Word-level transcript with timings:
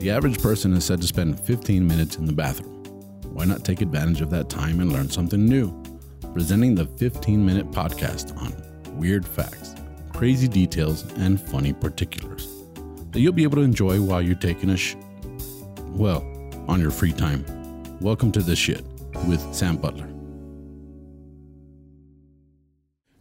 The 0.00 0.08
average 0.08 0.40
person 0.40 0.72
is 0.72 0.86
said 0.86 1.02
to 1.02 1.06
spend 1.06 1.38
15 1.38 1.86
minutes 1.86 2.16
in 2.16 2.24
the 2.24 2.32
bathroom. 2.32 2.82
Why 3.34 3.44
not 3.44 3.66
take 3.66 3.82
advantage 3.82 4.22
of 4.22 4.30
that 4.30 4.48
time 4.48 4.80
and 4.80 4.90
learn 4.90 5.10
something 5.10 5.44
new? 5.44 5.78
Presenting 6.32 6.74
the 6.74 6.86
15 6.86 7.44
minute 7.44 7.70
podcast 7.70 8.34
on 8.38 8.54
weird 8.98 9.28
facts, 9.28 9.74
crazy 10.14 10.48
details, 10.48 11.02
and 11.18 11.38
funny 11.38 11.74
particulars 11.74 12.48
that 13.10 13.20
you'll 13.20 13.34
be 13.34 13.42
able 13.42 13.56
to 13.56 13.62
enjoy 13.62 14.00
while 14.00 14.22
you're 14.22 14.36
taking 14.36 14.70
a 14.70 14.76
sh. 14.78 14.96
Well, 15.88 16.24
on 16.66 16.80
your 16.80 16.90
free 16.90 17.12
time. 17.12 17.44
Welcome 18.00 18.32
to 18.32 18.40
The 18.40 18.56
Shit 18.56 18.82
with 19.28 19.54
Sam 19.54 19.76
Butler. 19.76 20.08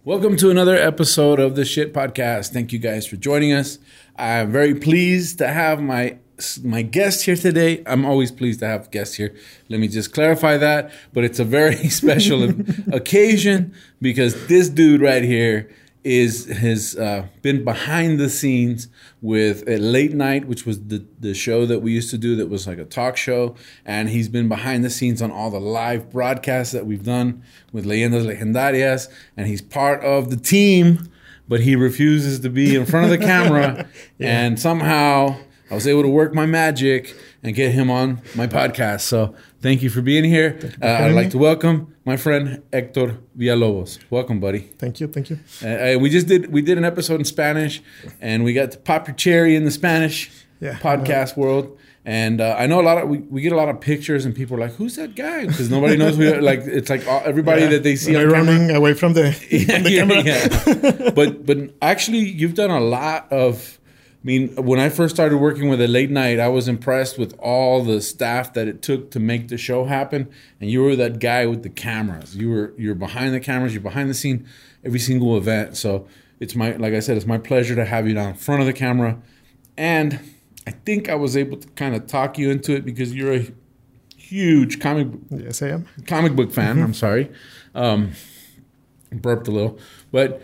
Welcome 0.06 0.38
to 0.38 0.50
another 0.50 0.78
episode 0.78 1.42
of 1.42 1.58
the 1.58 1.66
Shit 1.66 1.94
Podcast. 1.94 2.54
Thank 2.54 2.72
you 2.72 2.80
guys 2.80 3.06
for 3.06 3.18
joining 3.18 3.52
us. 3.52 3.80
I'm 4.16 4.50
very 4.54 4.76
pleased 4.76 5.40
to 5.40 5.50
have 5.50 5.82
my 5.82 6.20
my 6.64 6.82
guest 6.82 7.26
here 7.26 7.36
today. 7.36 7.84
I'm 7.86 8.06
always 8.06 8.32
pleased 8.32 8.60
to 8.62 8.68
have 8.68 8.92
guests 8.92 9.16
here. 9.16 9.36
Let 9.70 9.80
me 9.80 9.88
just 9.88 10.14
clarify 10.14 10.58
that, 10.58 10.92
but 11.14 11.24
it's 11.24 11.40
a 11.40 11.46
very 11.46 11.76
special 11.90 12.50
occasion 12.92 13.74
because 14.02 14.48
this 14.48 14.70
dude 14.70 15.02
right 15.02 15.24
here 15.24 15.70
is 16.04 16.46
has 16.46 16.96
uh, 16.96 17.28
been 17.42 17.64
behind 17.66 18.20
the 18.20 18.30
scenes 18.30 18.88
with 19.22 19.68
late 19.68 20.14
night, 20.14 20.48
which 20.48 20.66
was 20.66 20.86
the 20.88 21.06
the 21.20 21.34
show 21.34 21.66
that 21.66 21.80
we 21.80 21.92
used 21.92 22.10
to 22.12 22.18
do 22.18 22.36
that 22.38 22.48
was 22.48 22.68
like 22.68 22.78
a 22.78 22.86
talk 22.86 23.18
show, 23.18 23.56
and 23.86 24.10
he's 24.10 24.30
been 24.30 24.48
behind 24.48 24.84
the 24.84 24.90
scenes 24.90 25.22
on 25.22 25.32
all 25.32 25.50
the 25.50 25.60
live 25.60 26.10
broadcasts 26.10 26.72
that 26.74 26.86
we've 26.86 27.04
done 27.04 27.44
with 27.74 27.86
Leyendas 27.86 28.26
Legendarias, 28.26 29.10
and 29.36 29.48
he's 29.48 29.62
part 29.62 30.02
of 30.04 30.30
the 30.30 30.38
team, 30.38 31.12
but 31.50 31.60
he 31.60 31.76
refuses 31.76 32.40
to 32.40 32.50
be 32.50 32.76
in 32.76 32.86
front 32.86 33.12
of 33.12 33.20
the 33.20 33.26
camera, 33.26 33.88
yeah. 34.18 34.46
and 34.46 34.60
somehow 34.60 35.36
I 35.72 35.76
was 35.76 35.88
able 35.88 36.02
to 36.02 36.10
work 36.10 36.34
my 36.34 36.48
magic 36.48 37.16
and 37.44 37.54
get 37.54 37.72
him 37.72 37.92
on 37.92 38.22
my 38.36 38.48
podcast. 38.48 39.02
So 39.02 39.36
thank 39.62 39.84
you 39.84 39.90
for 39.92 40.02
being 40.02 40.24
here. 40.24 40.74
Uh, 40.82 40.88
I'd 40.88 41.12
like 41.12 41.30
to 41.32 41.38
welcome 41.38 41.96
my 42.06 42.18
friend 42.18 42.64
Hector 42.74 43.20
Villalobos. 43.38 44.00
Welcome, 44.10 44.40
buddy. 44.40 44.60
Thank 44.80 45.00
you. 45.00 45.08
Thank 45.08 45.30
you. 45.30 45.40
Uh, 45.64 45.68
uh, 45.68 45.98
we 46.00 46.10
just 46.10 46.28
did 46.28 46.52
we 46.52 46.64
did 46.64 46.80
an 46.80 46.86
episode 46.86 47.20
in 47.20 47.26
Spanish, 47.26 47.84
and 48.20 48.44
we 48.44 48.54
got 48.54 48.72
to 48.72 48.80
pop 48.80 49.08
your 49.08 49.16
cherry 49.16 49.56
in 49.56 49.64
the 49.64 49.72
Spanish 49.72 50.32
yeah, 50.60 50.74
podcast 50.80 51.38
world. 51.38 51.78
And 52.04 52.42
uh, 52.42 52.56
I 52.58 52.66
know 52.66 52.82
a 52.82 52.82
lot 52.82 52.98
of 52.98 53.08
we, 53.08 53.20
we 53.20 53.42
get 53.42 53.52
a 53.52 53.56
lot 53.56 53.70
of 53.70 53.80
pictures, 53.80 54.26
and 54.26 54.36
people 54.36 54.58
are 54.58 54.62
like, 54.62 54.74
"Who's 54.74 54.96
that 54.96 55.14
guy?" 55.14 55.46
Because 55.46 55.70
nobody 55.70 55.98
knows 55.98 56.18
who. 56.18 56.42
Like 56.42 56.62
it's 56.62 56.90
like 56.90 57.06
all, 57.08 57.22
everybody 57.24 57.62
yeah, 57.62 57.70
that 57.70 57.84
they 57.84 57.96
see. 57.96 58.14
They're 58.14 58.30
running 58.30 58.72
away 58.72 58.96
from 58.96 59.14
the, 59.14 59.26
yeah, 59.52 59.76
from 59.76 59.84
the 59.84 59.96
camera. 59.98 60.24
Yeah. 60.24 61.12
but 61.16 61.46
but 61.46 61.76
actually, 61.82 62.20
you've 62.20 62.56
done 62.56 62.72
a 62.72 62.80
lot 62.80 63.32
of 63.32 63.79
I 64.22 64.26
mean, 64.26 64.54
when 64.58 64.82
I 64.82 64.90
first 64.90 65.16
started 65.16 65.38
working 65.38 65.70
with 65.70 65.80
a 65.80 65.88
late 65.88 66.12
night, 66.12 66.42
I 66.42 66.50
was 66.50 66.68
impressed 66.68 67.18
with 67.18 67.34
all 67.40 67.84
the 67.84 68.02
staff 68.02 68.52
that 68.54 68.68
it 68.68 68.82
took 68.82 69.12
to 69.12 69.20
make 69.20 69.48
the 69.48 69.58
show 69.58 69.86
happen. 69.86 70.30
And 70.60 70.70
you 70.70 70.84
were 70.84 70.98
that 70.98 71.20
guy 71.20 71.46
with 71.46 71.64
the 71.64 71.70
cameras. 71.70 72.36
You 72.36 72.50
were 72.50 72.74
you're 72.78 72.96
behind 72.96 73.34
the 73.34 73.40
cameras. 73.40 73.74
You're 73.74 73.82
behind 73.82 74.10
the 74.10 74.14
scene 74.14 74.46
every 74.84 75.00
single 75.00 75.38
event. 75.38 75.78
So 75.78 76.06
it's 76.42 76.54
my 76.54 76.76
like 76.76 76.94
I 76.94 77.00
said, 77.00 77.16
it's 77.16 77.26
my 77.26 77.38
pleasure 77.38 77.76
to 77.76 77.86
have 77.86 78.10
you 78.10 78.14
down 78.14 78.32
in 78.32 78.36
front 78.36 78.60
of 78.60 78.68
the 78.68 78.74
camera. 78.74 79.22
And 79.78 80.20
I 80.68 80.72
think 80.72 81.08
I 81.08 81.16
was 81.16 81.38
able 81.38 81.56
to 81.56 81.68
kind 81.70 81.96
of 81.96 82.06
talk 82.08 82.38
you 82.38 82.50
into 82.50 82.76
it 82.76 82.84
because 82.84 83.16
you're 83.16 83.34
a 83.34 83.48
huge 84.18 84.82
comic. 84.82 85.08
Yes, 85.30 85.62
I 85.62 85.70
am. 85.70 85.88
Comic 86.08 86.36
book 86.36 86.52
fan. 86.52 86.76
Mm-hmm. 86.76 86.84
I'm 86.84 86.94
sorry. 86.94 87.32
Um, 87.74 88.12
burped 89.14 89.48
a 89.48 89.52
little, 89.52 89.80
but 90.12 90.42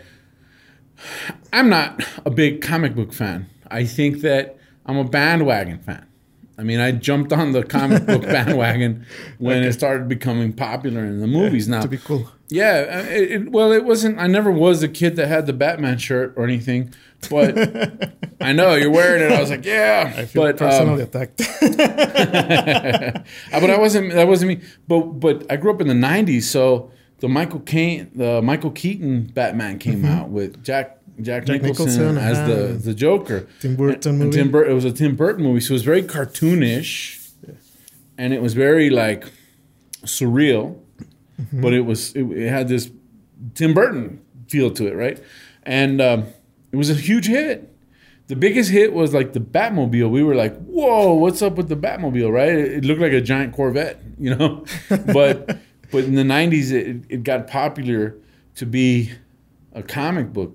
I'm 1.52 1.68
not 1.68 2.02
a 2.24 2.30
big 2.30 2.62
comic 2.62 2.94
book 2.94 3.12
fan. 3.12 3.50
I 3.70 3.84
think 3.84 4.20
that 4.20 4.58
I'm 4.84 4.96
a 4.96 5.04
bandwagon 5.04 5.78
fan. 5.78 6.06
I 6.58 6.62
mean, 6.62 6.80
I 6.80 6.92
jumped 6.92 7.32
on 7.32 7.52
the 7.52 7.62
comic 7.62 8.06
book 8.06 8.22
bandwagon 8.22 9.04
when 9.38 9.58
okay. 9.58 9.68
it 9.68 9.72
started 9.74 10.08
becoming 10.08 10.52
popular 10.52 11.04
in 11.04 11.20
the 11.20 11.26
movies. 11.26 11.68
Yeah, 11.68 11.76
now, 11.76 11.82
to 11.82 11.88
be 11.88 11.98
cool. 11.98 12.30
Yeah, 12.48 12.86
uh, 12.88 13.10
it, 13.10 13.30
it, 13.30 13.50
well, 13.50 13.72
it 13.72 13.84
wasn't. 13.84 14.18
I 14.18 14.26
never 14.26 14.50
was 14.50 14.82
a 14.82 14.88
kid 14.88 15.16
that 15.16 15.28
had 15.28 15.46
the 15.46 15.52
Batman 15.52 15.98
shirt 15.98 16.32
or 16.36 16.44
anything, 16.44 16.94
but 17.28 18.14
I 18.40 18.52
know 18.52 18.74
you're 18.74 18.90
wearing 18.90 19.22
it. 19.22 19.32
I 19.32 19.40
was 19.40 19.50
like, 19.50 19.64
yeah. 19.64 20.14
I 20.16 20.24
feel 20.24 20.44
but, 20.44 20.56
personally 20.56 21.02
um, 21.02 21.08
attacked. 21.08 21.42
Uh, 23.52 23.60
but 23.60 23.70
I 23.70 23.78
wasn't. 23.78 24.12
That 24.12 24.28
wasn't 24.28 24.48
me. 24.48 24.60
But 24.86 25.00
but 25.20 25.50
I 25.50 25.56
grew 25.56 25.72
up 25.72 25.80
in 25.80 25.88
the 25.88 25.94
'90s, 25.94 26.44
so 26.44 26.90
the 27.18 27.28
Michael 27.28 27.60
Caine, 27.60 28.10
the 28.14 28.40
Michael 28.42 28.70
Keaton 28.70 29.24
Batman 29.34 29.78
came 29.78 30.02
mm-hmm. 30.02 30.12
out 30.12 30.28
with 30.28 30.62
Jack 30.62 30.98
Jack, 31.20 31.46
Jack 31.46 31.62
Nicholson, 31.62 32.14
Nicholson, 32.14 32.18
as 32.18 32.48
the 32.48 32.90
the 32.90 32.94
Joker. 32.94 33.46
Tim 33.60 33.74
Burton 33.74 34.18
movie. 34.18 34.36
Tim 34.36 34.50
Bur- 34.50 34.66
it 34.66 34.74
was 34.74 34.84
a 34.84 34.92
Tim 34.92 35.16
Burton 35.16 35.44
movie, 35.44 35.60
so 35.60 35.72
it 35.72 35.74
was 35.74 35.82
very 35.82 36.02
cartoonish, 36.02 37.30
yeah. 37.46 37.54
and 38.18 38.34
it 38.34 38.42
was 38.42 38.52
very 38.52 38.90
like 38.90 39.24
surreal, 40.02 40.78
mm-hmm. 41.40 41.62
but 41.62 41.72
it 41.72 41.80
was 41.80 42.14
it, 42.14 42.24
it, 42.24 42.50
had 42.50 42.68
this 42.68 42.90
Tim 43.54 43.72
Burton 43.72 44.20
feel 44.48 44.70
to 44.72 44.86
it, 44.86 44.94
right? 44.94 45.22
And 45.62 46.02
um, 46.02 46.26
it 46.70 46.76
was 46.76 46.90
a 46.90 46.94
huge 46.94 47.26
hit. 47.26 47.72
The 48.26 48.36
biggest 48.36 48.70
hit 48.70 48.92
was 48.92 49.14
like 49.14 49.32
the 49.32 49.40
Batmobile. 49.40 50.10
We 50.10 50.22
were 50.22 50.34
like, 50.34 50.54
"Whoa, 50.66 51.14
what's 51.14 51.40
up 51.40 51.54
with 51.54 51.68
the 51.68 51.76
Batmobile?" 51.76 52.30
Right? 52.30 52.50
It, 52.50 52.72
it 52.72 52.84
looked 52.84 53.00
like 53.00 53.12
a 53.12 53.22
giant 53.22 53.54
Corvette, 53.54 54.02
you 54.18 54.34
know. 54.34 54.66
but 54.90 55.58
but 55.90 56.04
in 56.04 56.14
the 56.14 56.24
'90s, 56.24 56.72
it, 56.72 57.04
it 57.08 57.22
got 57.22 57.46
popular 57.46 58.16
to 58.56 58.66
be 58.66 59.12
a 59.72 59.82
comic 59.82 60.32
book 60.32 60.54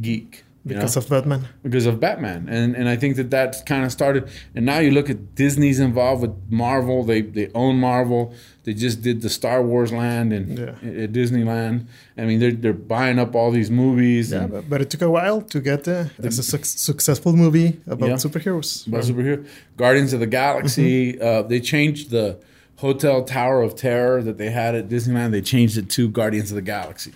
geek 0.00 0.44
because 0.66 0.96
know? 0.96 1.02
of 1.02 1.08
Batman. 1.08 1.48
Because 1.62 1.86
of 1.86 2.00
Batman, 2.00 2.48
and 2.48 2.74
and 2.74 2.88
I 2.88 2.96
think 2.96 3.16
that 3.16 3.30
that 3.30 3.66
kind 3.66 3.84
of 3.84 3.92
started. 3.92 4.28
And 4.54 4.64
now 4.64 4.78
you 4.78 4.90
look 4.90 5.10
at 5.10 5.34
Disney's 5.34 5.78
involved 5.78 6.22
with 6.22 6.34
Marvel. 6.48 7.04
They 7.04 7.20
they 7.20 7.50
own 7.54 7.78
Marvel. 7.78 8.34
They 8.64 8.72
just 8.72 9.02
did 9.02 9.20
the 9.20 9.28
Star 9.28 9.62
Wars 9.62 9.92
land 9.92 10.32
and 10.32 10.58
yeah. 10.58 11.02
at 11.02 11.12
Disneyland. 11.12 11.86
I 12.16 12.22
mean, 12.22 12.40
they're 12.40 12.52
they're 12.52 12.72
buying 12.72 13.18
up 13.18 13.34
all 13.34 13.50
these 13.50 13.70
movies. 13.70 14.32
Yeah, 14.32 14.46
but, 14.46 14.70
but, 14.70 14.80
it 14.80 14.88
took 14.88 15.02
a 15.02 15.10
while 15.10 15.42
to 15.42 15.60
get 15.60 15.86
uh, 15.86 16.04
the, 16.18 16.28
a 16.28 16.32
su- 16.32 16.58
successful 16.62 17.34
movie 17.34 17.80
about 17.86 18.08
yeah, 18.08 18.14
superheroes. 18.14 18.86
About 18.86 19.04
superhero 19.04 19.46
Guardians 19.76 20.12
of 20.14 20.20
the 20.20 20.26
Galaxy. 20.26 21.12
Mm-hmm. 21.12 21.22
Uh, 21.22 21.42
they 21.42 21.60
changed 21.60 22.10
the 22.10 22.38
Hotel 22.76 23.22
Tower 23.22 23.60
of 23.62 23.76
Terror 23.76 24.22
that 24.22 24.38
they 24.38 24.50
had 24.50 24.74
at 24.74 24.88
Disneyland. 24.88 25.32
They 25.32 25.42
changed 25.42 25.76
it 25.76 25.90
to 25.90 26.08
Guardians 26.08 26.50
of 26.50 26.56
the 26.56 26.62
Galaxy. 26.62 27.12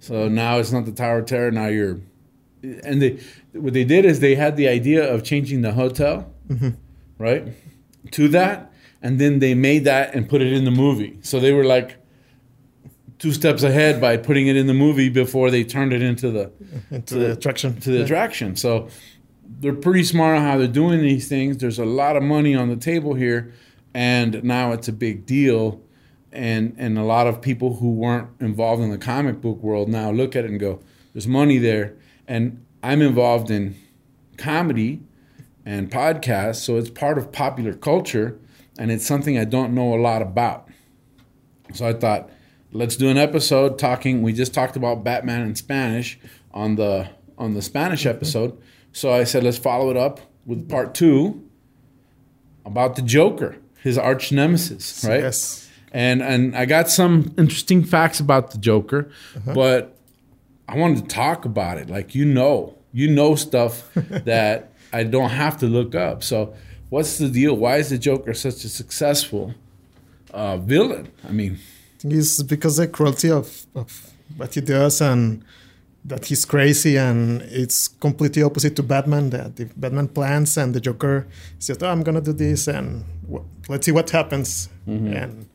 So 0.00 0.28
now 0.28 0.58
it's 0.58 0.72
not 0.72 0.84
the 0.84 0.92
Tower 0.92 1.18
of 1.18 1.26
Terror. 1.26 1.50
Now 1.50 1.66
you're, 1.66 2.00
and 2.62 3.02
they 3.02 3.20
what 3.52 3.72
they 3.72 3.84
did 3.84 4.04
is 4.04 4.20
they 4.20 4.34
had 4.34 4.56
the 4.56 4.68
idea 4.68 5.12
of 5.12 5.24
changing 5.24 5.62
the 5.62 5.72
hotel, 5.72 6.32
mm-hmm. 6.48 6.70
right, 7.18 7.48
to 8.12 8.28
that, 8.28 8.72
and 9.02 9.18
then 9.18 9.38
they 9.38 9.54
made 9.54 9.84
that 9.84 10.14
and 10.14 10.28
put 10.28 10.40
it 10.40 10.52
in 10.52 10.64
the 10.64 10.70
movie. 10.70 11.18
So 11.22 11.40
they 11.40 11.52
were 11.52 11.64
like 11.64 11.96
two 13.18 13.32
steps 13.32 13.62
ahead 13.62 14.00
by 14.00 14.16
putting 14.16 14.46
it 14.46 14.56
in 14.56 14.66
the 14.68 14.74
movie 14.74 15.08
before 15.08 15.50
they 15.50 15.64
turned 15.64 15.92
it 15.92 16.02
into 16.02 16.30
the 16.30 16.52
into 16.90 17.14
the, 17.14 17.20
the 17.20 17.32
attraction 17.32 17.80
to 17.80 17.90
the 17.90 17.98
yeah. 17.98 18.04
attraction. 18.04 18.56
So 18.56 18.88
they're 19.60 19.72
pretty 19.74 20.04
smart 20.04 20.36
on 20.36 20.42
how 20.42 20.58
they're 20.58 20.68
doing 20.68 21.00
these 21.00 21.28
things. 21.28 21.58
There's 21.58 21.78
a 21.78 21.84
lot 21.84 22.16
of 22.16 22.22
money 22.22 22.54
on 22.54 22.68
the 22.68 22.76
table 22.76 23.14
here, 23.14 23.52
and 23.94 24.42
now 24.44 24.72
it's 24.72 24.88
a 24.88 24.92
big 24.92 25.26
deal 25.26 25.82
and 26.32 26.74
and 26.78 26.98
a 26.98 27.02
lot 27.02 27.26
of 27.26 27.40
people 27.40 27.76
who 27.76 27.92
weren't 27.92 28.28
involved 28.40 28.82
in 28.82 28.90
the 28.90 28.98
comic 28.98 29.40
book 29.40 29.58
world 29.62 29.88
now 29.88 30.10
look 30.10 30.36
at 30.36 30.44
it 30.44 30.50
and 30.50 30.60
go, 30.60 30.80
"There's 31.12 31.26
money 31.26 31.58
there." 31.58 31.94
And 32.26 32.64
I'm 32.82 33.00
involved 33.00 33.50
in 33.50 33.76
comedy 34.36 35.00
and 35.64 35.90
podcasts, 35.90 36.56
so 36.56 36.76
it's 36.76 36.90
part 36.90 37.18
of 37.18 37.32
popular 37.32 37.72
culture, 37.72 38.38
and 38.78 38.90
it's 38.90 39.06
something 39.06 39.38
I 39.38 39.44
don't 39.44 39.74
know 39.74 39.94
a 39.94 40.00
lot 40.00 40.22
about. 40.22 40.68
So 41.74 41.86
I 41.86 41.92
thought, 41.92 42.30
let's 42.72 42.96
do 42.96 43.08
an 43.08 43.18
episode 43.18 43.78
talking. 43.78 44.22
We 44.22 44.32
just 44.32 44.54
talked 44.54 44.76
about 44.76 45.04
Batman 45.04 45.42
in 45.42 45.54
Spanish 45.54 46.18
on 46.52 46.76
the 46.76 47.08
on 47.36 47.54
the 47.54 47.62
Spanish 47.62 48.00
mm-hmm. 48.00 48.16
episode, 48.16 48.58
so 48.92 49.12
I 49.12 49.24
said 49.24 49.44
let's 49.44 49.58
follow 49.58 49.90
it 49.90 49.96
up 49.96 50.20
with 50.44 50.68
part 50.68 50.94
two 50.94 51.44
about 52.64 52.96
the 52.96 53.02
Joker, 53.02 53.56
his 53.82 53.96
arch 53.96 54.30
nemesis, 54.30 55.04
right? 55.04 55.20
Yes 55.20 55.67
and 55.92 56.22
and 56.22 56.56
I 56.56 56.64
got 56.66 56.88
some 56.88 57.34
interesting 57.38 57.84
facts 57.84 58.20
about 58.20 58.50
the 58.50 58.58
Joker, 58.58 59.10
uh-huh. 59.36 59.54
but 59.54 59.96
I 60.68 60.76
wanted 60.76 61.08
to 61.08 61.14
talk 61.14 61.44
about 61.44 61.78
it. 61.78 61.88
Like 61.88 62.14
you 62.14 62.24
know, 62.24 62.74
you 62.92 63.08
know 63.08 63.34
stuff 63.34 63.88
that 63.94 64.72
I 64.92 65.04
don't 65.04 65.30
have 65.30 65.58
to 65.58 65.66
look 65.66 65.94
up. 65.94 66.22
So, 66.22 66.54
what's 66.90 67.18
the 67.18 67.28
deal? 67.28 67.54
Why 67.54 67.76
is 67.76 67.90
the 67.90 67.98
Joker 67.98 68.34
such 68.34 68.64
a 68.64 68.68
successful 68.68 69.54
uh, 70.32 70.58
villain? 70.58 71.10
I 71.26 71.32
mean, 71.32 71.58
it's 72.04 72.42
because 72.42 72.76
the 72.76 72.88
cruelty 72.88 73.30
of, 73.30 73.66
of 73.74 74.10
what 74.36 74.54
he 74.54 74.60
does 74.60 75.00
and 75.00 75.44
that 76.04 76.26
he's 76.26 76.44
crazy 76.44 76.96
and 76.96 77.42
it's 77.42 77.88
completely 77.88 78.42
opposite 78.42 78.76
to 78.76 78.82
Batman. 78.82 79.30
That 79.30 79.56
the 79.56 79.64
Batman 79.76 80.08
plans 80.08 80.56
and 80.56 80.74
the 80.74 80.80
Joker 80.80 81.26
says, 81.58 81.78
"Oh, 81.82 81.88
I'm 81.88 82.02
gonna 82.02 82.20
do 82.20 82.32
this 82.32 82.68
and 82.68 83.04
w- 83.24 83.44
let's 83.68 83.86
see 83.86 83.92
what 83.92 84.10
happens." 84.10 84.68
Mm-hmm. 84.86 85.12
And 85.12 85.48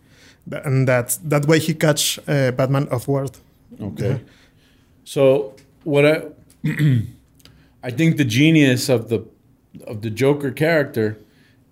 and 0.51 0.87
that 0.87 1.17
that 1.23 1.45
way 1.47 1.59
he 1.59 1.73
catch 1.73 2.19
uh, 2.27 2.51
Batman 2.51 2.87
off 2.89 3.07
guard. 3.07 3.31
Okay. 3.81 4.09
Yeah. 4.09 4.17
So 5.03 5.55
what 5.83 6.05
I 6.05 6.23
I 7.83 7.91
think 7.91 8.17
the 8.17 8.25
genius 8.25 8.89
of 8.89 9.09
the 9.09 9.25
of 9.87 10.01
the 10.01 10.09
Joker 10.09 10.51
character 10.51 11.17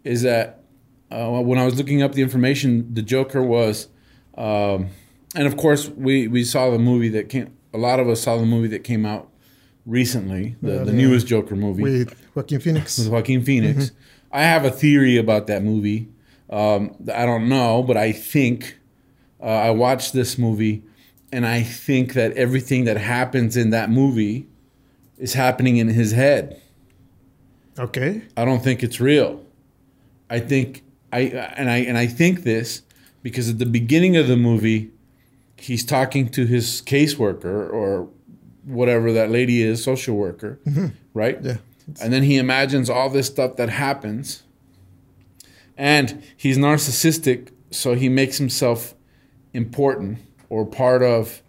is 0.03 0.23
that 0.23 0.63
uh, 1.11 1.29
when 1.41 1.57
I 1.59 1.65
was 1.65 1.77
looking 1.77 2.01
up 2.01 2.13
the 2.13 2.21
information, 2.21 2.93
the 2.93 3.01
Joker 3.01 3.43
was, 3.43 3.87
um, 4.37 4.87
and 5.35 5.45
of 5.47 5.57
course 5.57 5.89
we 5.89 6.27
we 6.27 6.43
saw 6.43 6.69
the 6.71 6.79
movie 6.79 7.09
that 7.09 7.29
came. 7.29 7.53
A 7.73 7.77
lot 7.77 7.99
of 7.99 8.09
us 8.09 8.21
saw 8.21 8.37
the 8.37 8.45
movie 8.45 8.67
that 8.69 8.83
came 8.83 9.05
out 9.05 9.29
recently, 9.85 10.55
the, 10.61 10.73
Yeah, 10.73 10.83
the 10.83 10.91
newest 10.93 11.27
Joker 11.27 11.55
movie 11.55 11.83
with 11.83 12.15
Joaquin 12.35 12.59
Phoenix. 12.59 12.97
with 12.97 13.07
Joaquin 13.07 13.41
Phoenix. 13.43 13.91
I 14.31 14.43
have 14.43 14.65
a 14.65 14.71
theory 14.71 15.17
about 15.17 15.47
that 15.47 15.63
movie. 15.63 16.07
Um, 16.51 16.95
I 17.13 17.25
don't 17.25 17.47
know, 17.47 17.81
but 17.83 17.97
I 17.97 18.11
think 18.11 18.77
uh, 19.41 19.45
I 19.45 19.71
watched 19.71 20.13
this 20.13 20.37
movie, 20.37 20.83
and 21.31 21.45
I 21.45 21.63
think 21.63 22.13
that 22.13 22.33
everything 22.33 22.83
that 22.85 22.97
happens 22.97 23.55
in 23.55 23.69
that 23.69 23.89
movie 23.89 24.47
is 25.17 25.33
happening 25.33 25.77
in 25.77 25.87
his 25.87 26.11
head. 26.11 26.61
Okay. 27.79 28.21
I 28.35 28.43
don't 28.43 28.63
think 28.63 28.83
it's 28.83 28.99
real. 28.99 29.43
I 30.29 30.39
think 30.39 30.83
I 31.13 31.21
and 31.21 31.69
I 31.69 31.77
and 31.77 31.97
I 31.97 32.07
think 32.07 32.43
this 32.43 32.81
because 33.23 33.49
at 33.49 33.59
the 33.59 33.65
beginning 33.65 34.17
of 34.17 34.27
the 34.27 34.37
movie, 34.37 34.91
he's 35.57 35.85
talking 35.85 36.29
to 36.29 36.45
his 36.45 36.81
caseworker 36.81 37.71
or 37.71 38.09
whatever 38.65 39.11
that 39.13 39.29
lady 39.29 39.61
is, 39.61 39.83
social 39.83 40.15
worker, 40.15 40.59
right? 41.13 41.41
Yeah. 41.41 41.57
And 42.01 42.13
then 42.13 42.23
he 42.23 42.37
imagines 42.37 42.89
all 42.89 43.09
this 43.09 43.27
stuff 43.27 43.55
that 43.57 43.69
happens. 43.69 44.43
And 45.81 46.21
he's 46.37 46.59
narcissistic, 46.59 47.49
so 47.71 47.95
he 47.95 48.07
makes 48.07 48.37
himself 48.37 48.93
important 49.51 50.19
or 50.47 50.63
part 50.63 51.01
of 51.01 51.41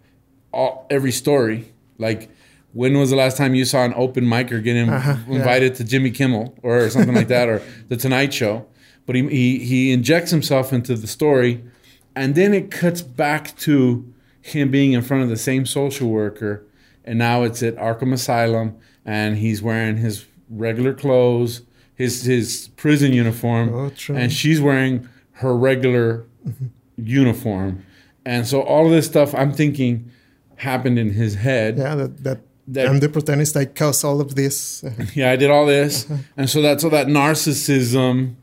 all, 0.51 0.87
every 0.89 1.11
story. 1.11 1.71
Like, 1.99 2.29
when 2.73 2.97
was 2.97 3.11
the 3.11 3.15
last 3.15 3.37
time 3.37 3.53
you 3.53 3.63
saw 3.63 3.85
an 3.85 3.93
open 3.95 4.25
micer 4.25 4.63
get 4.63 4.75
in, 4.75 4.89
Uh-huh, 4.89 5.17
yeah. 5.29 5.35
invited 5.35 5.75
to 5.75 5.83
Jimmy 5.83 6.09
Kimmel 6.09 6.55
or 6.63 6.89
something 6.89 7.13
like 7.13 7.27
that, 7.27 7.47
or 7.47 7.61
The 7.89 7.95
Tonight 7.97 8.33
Show? 8.33 8.65
But 9.05 9.15
he, 9.15 9.27
he, 9.29 9.59
he 9.59 9.91
injects 9.91 10.31
himself 10.31 10.73
into 10.73 10.95
the 10.95 11.05
story, 11.07 11.63
and 12.15 12.33
then 12.33 12.55
it 12.55 12.71
cuts 12.71 13.03
back 13.03 13.55
to 13.57 14.11
him 14.41 14.71
being 14.71 14.93
in 14.93 15.03
front 15.03 15.21
of 15.23 15.29
the 15.29 15.37
same 15.37 15.65
social 15.67 16.09
worker, 16.09 16.65
and 17.05 17.19
now 17.19 17.43
it's 17.43 17.61
at 17.61 17.75
Arkham 17.75 18.13
Asylum, 18.13 18.77
and 19.05 19.37
he's 19.37 19.61
wearing 19.61 19.97
his 19.97 20.25
regular 20.49 20.93
clothes, 20.95 21.61
his 21.95 22.23
his 22.25 22.69
prison 22.75 23.13
uniform, 23.13 23.73
Oh, 23.73 23.89
true. 23.89 24.15
and 24.15 24.31
she's 24.31 24.59
wearing 24.61 25.07
her 25.33 25.55
regular 25.55 26.25
uniform, 26.97 27.83
and 28.25 28.45
so 28.47 28.61
all 28.61 28.85
of 28.85 28.91
this 28.91 29.05
stuff 29.05 29.33
I'm 29.35 29.51
thinking 29.53 30.11
happened 30.57 30.97
in 30.99 31.11
his 31.13 31.35
head. 31.35 31.77
Yeah, 31.77 31.95
that, 31.95 32.23
that, 32.23 32.39
That- 32.67 32.87
I'm 32.87 32.99
the 32.99 33.09
protagonist. 33.09 33.57
I 33.57 33.65
caused 33.65 34.05
all 34.05 34.21
of 34.21 34.35
this. 34.35 34.83
yeah, 35.15 35.31
I 35.31 35.35
did 35.35 35.49
all 35.49 35.65
this, 35.65 36.07
and 36.37 36.49
so 36.49 36.61
that 36.61 36.79
so 36.81 36.89
that 36.89 37.07
narcissism, 37.07 38.35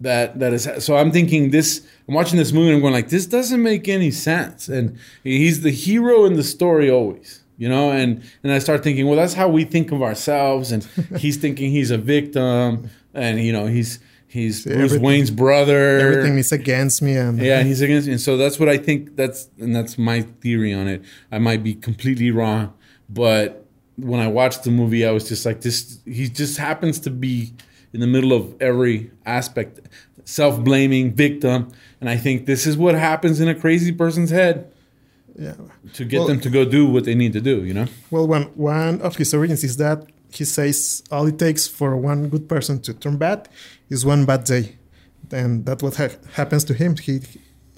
that 0.00 0.38
that 0.40 0.52
is. 0.52 0.68
So 0.78 0.96
I'm 0.96 1.10
thinking 1.12 1.50
this. 1.50 1.86
I'm 2.08 2.14
watching 2.14 2.38
this 2.38 2.52
movie 2.52 2.66
and 2.68 2.76
I'm 2.76 2.80
going 2.82 2.92
like, 2.92 3.08
this 3.08 3.24
doesn't 3.26 3.62
make 3.62 3.88
any 3.88 4.10
sense. 4.10 4.68
And 4.68 4.98
he's 5.22 5.62
the 5.62 5.70
hero 5.70 6.26
in 6.26 6.34
the 6.34 6.42
story 6.42 6.90
always, 6.90 7.42
you 7.56 7.68
know. 7.68 7.90
And 7.90 8.22
and 8.42 8.52
I 8.52 8.58
start 8.58 8.82
thinking, 8.82 9.06
well, 9.06 9.16
that's 9.16 9.34
how 9.34 9.48
we 9.48 9.64
think 9.64 9.92
of 9.92 10.02
ourselves. 10.02 10.72
And 10.72 10.84
he's 11.18 11.36
thinking 11.36 11.70
he's 11.70 11.90
a 11.90 11.98
victim, 11.98 12.90
and 13.12 13.40
you 13.40 13.52
know, 13.52 13.66
he's 13.66 13.98
he's 14.26 14.64
Bruce 14.64 14.96
Wayne's 14.98 15.30
brother. 15.30 15.98
Everything 15.98 16.38
is 16.38 16.52
against 16.52 17.02
me, 17.02 17.16
and 17.16 17.38
Yeah, 17.38 17.62
he's 17.64 17.80
against, 17.80 18.06
me 18.06 18.14
and 18.14 18.20
so 18.20 18.36
that's 18.36 18.58
what 18.58 18.68
I 18.68 18.76
think. 18.76 19.16
That's 19.16 19.48
and 19.58 19.74
that's 19.74 19.98
my 19.98 20.22
theory 20.22 20.72
on 20.72 20.88
it. 20.88 21.02
I 21.30 21.38
might 21.38 21.62
be 21.62 21.74
completely 21.74 22.30
wrong, 22.30 22.74
but 23.08 23.66
when 23.96 24.20
I 24.20 24.26
watched 24.26 24.64
the 24.64 24.70
movie, 24.70 25.06
I 25.06 25.12
was 25.12 25.28
just 25.28 25.46
like, 25.46 25.60
this. 25.60 26.00
He 26.04 26.28
just 26.28 26.58
happens 26.58 26.98
to 27.00 27.10
be 27.10 27.54
in 27.92 28.00
the 28.00 28.08
middle 28.08 28.32
of 28.32 28.60
every 28.60 29.12
aspect, 29.24 29.80
self-blaming, 30.24 31.14
victim, 31.14 31.70
and 32.00 32.10
I 32.10 32.16
think 32.16 32.46
this 32.46 32.66
is 32.66 32.76
what 32.76 32.96
happens 32.96 33.40
in 33.40 33.48
a 33.48 33.54
crazy 33.54 33.92
person's 33.92 34.30
head 34.30 34.73
yeah. 35.38 35.54
to 35.94 36.04
get 36.04 36.18
Well- 36.18 36.28
them 36.28 36.40
to 36.40 36.50
go 36.50 36.64
do 36.64 36.86
what 36.86 37.04
they 37.04 37.14
need 37.14 37.32
to 37.32 37.40
do. 37.40 37.64
You 37.64 37.74
know? 37.74 37.86
Well, 38.10 38.26
one 38.26 38.44
one 38.54 39.00
of 39.02 39.16
his 39.16 39.34
origins 39.34 39.64
is 39.64 39.76
that 39.76 40.06
he 40.32 40.44
says 40.44 41.02
all 41.10 41.26
it 41.26 41.38
takes 41.38 41.68
for 41.68 41.96
one 41.96 42.28
good 42.28 42.48
person 42.48 42.80
to 42.82 42.92
turn 42.94 43.16
bad 43.18 43.48
is 43.88 44.04
one 44.04 44.24
bad 44.26 44.44
day, 44.44 44.76
and 45.30 45.64
that's 45.66 45.82
what 45.82 45.96
ha- 45.96 46.16
happens 46.34 46.64
to 46.64 46.74
him. 46.74 46.96
He, 46.96 47.20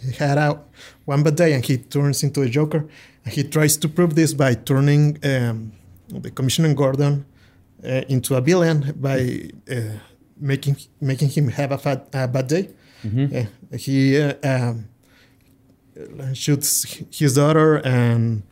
he 0.03 0.13
had 0.13 0.39
out 0.39 0.69
one 1.05 1.23
bad 1.23 1.37
day 1.37 1.53
and 1.55 1.65
he 1.65 1.77
turns 1.79 2.23
into 2.23 2.43
a 2.43 2.49
Joker. 2.49 2.87
And 3.25 3.35
he 3.35 3.43
tries 3.45 3.77
to 3.79 3.89
prove 3.89 4.15
this 4.15 4.35
by 4.35 4.55
turning 4.55 5.19
um, 5.25 5.73
the 6.09 6.31
Commissioner 6.31 6.73
Gordon 6.75 7.25
uh, 7.85 8.03
into 8.09 8.37
a 8.37 8.41
villain 8.41 8.93
by 8.97 9.51
uh, 9.71 9.99
making 10.39 10.77
making 11.01 11.31
him 11.31 11.49
have 11.49 11.73
a, 11.73 11.79
fat, 11.79 12.09
a 12.15 12.29
bad 12.29 12.47
day. 12.47 12.69
Uh, 13.05 13.45
he 13.77 14.21
uh, 14.21 14.35
um, 14.45 14.89
shoots 16.35 17.03
his 17.11 17.35
daughter 17.35 17.77
and 17.77 18.43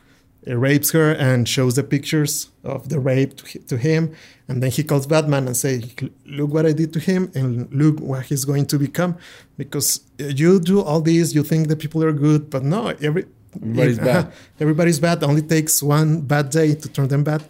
uh, 0.47 0.55
rapes 0.55 0.91
her 0.91 1.11
and 1.11 1.47
shows 1.49 1.75
the 1.75 1.83
pictures 1.83 2.49
of 2.63 2.89
the 2.89 2.99
rape 2.99 3.35
to, 3.67 3.77
him 3.77 4.13
and 4.47 4.61
then 4.61 4.71
he 4.71 4.83
calls 4.83 5.07
batman 5.07 5.47
and 5.47 5.57
say 5.57 5.81
look 6.25 6.51
what 6.53 6.65
i 6.65 6.71
did 6.71 6.93
to 6.93 6.99
him 6.99 7.31
and 7.35 7.71
look 7.73 7.99
what 7.99 8.25
he's 8.25 8.45
going 8.45 8.65
to 8.65 8.77
become 8.77 9.17
because 9.57 10.01
uh, 10.19 10.25
you 10.25 10.59
do 10.59 10.81
all 10.81 11.01
this 11.01 11.33
you 11.33 11.43
think 11.43 11.67
the 11.67 11.75
people 11.75 12.03
are 12.03 12.13
good 12.13 12.49
but 12.49 12.63
no 12.63 12.87
every 13.01 13.25
Everybody's 13.55 13.99
bad. 13.99 14.33
everybody's 14.59 14.99
bad 14.99 15.23
only 15.23 15.41
takes 15.41 15.81
one 15.81 16.21
bad 16.21 16.49
day 16.49 16.75
to 16.75 16.89
turn 16.89 17.07
them 17.07 17.23
bad 17.23 17.43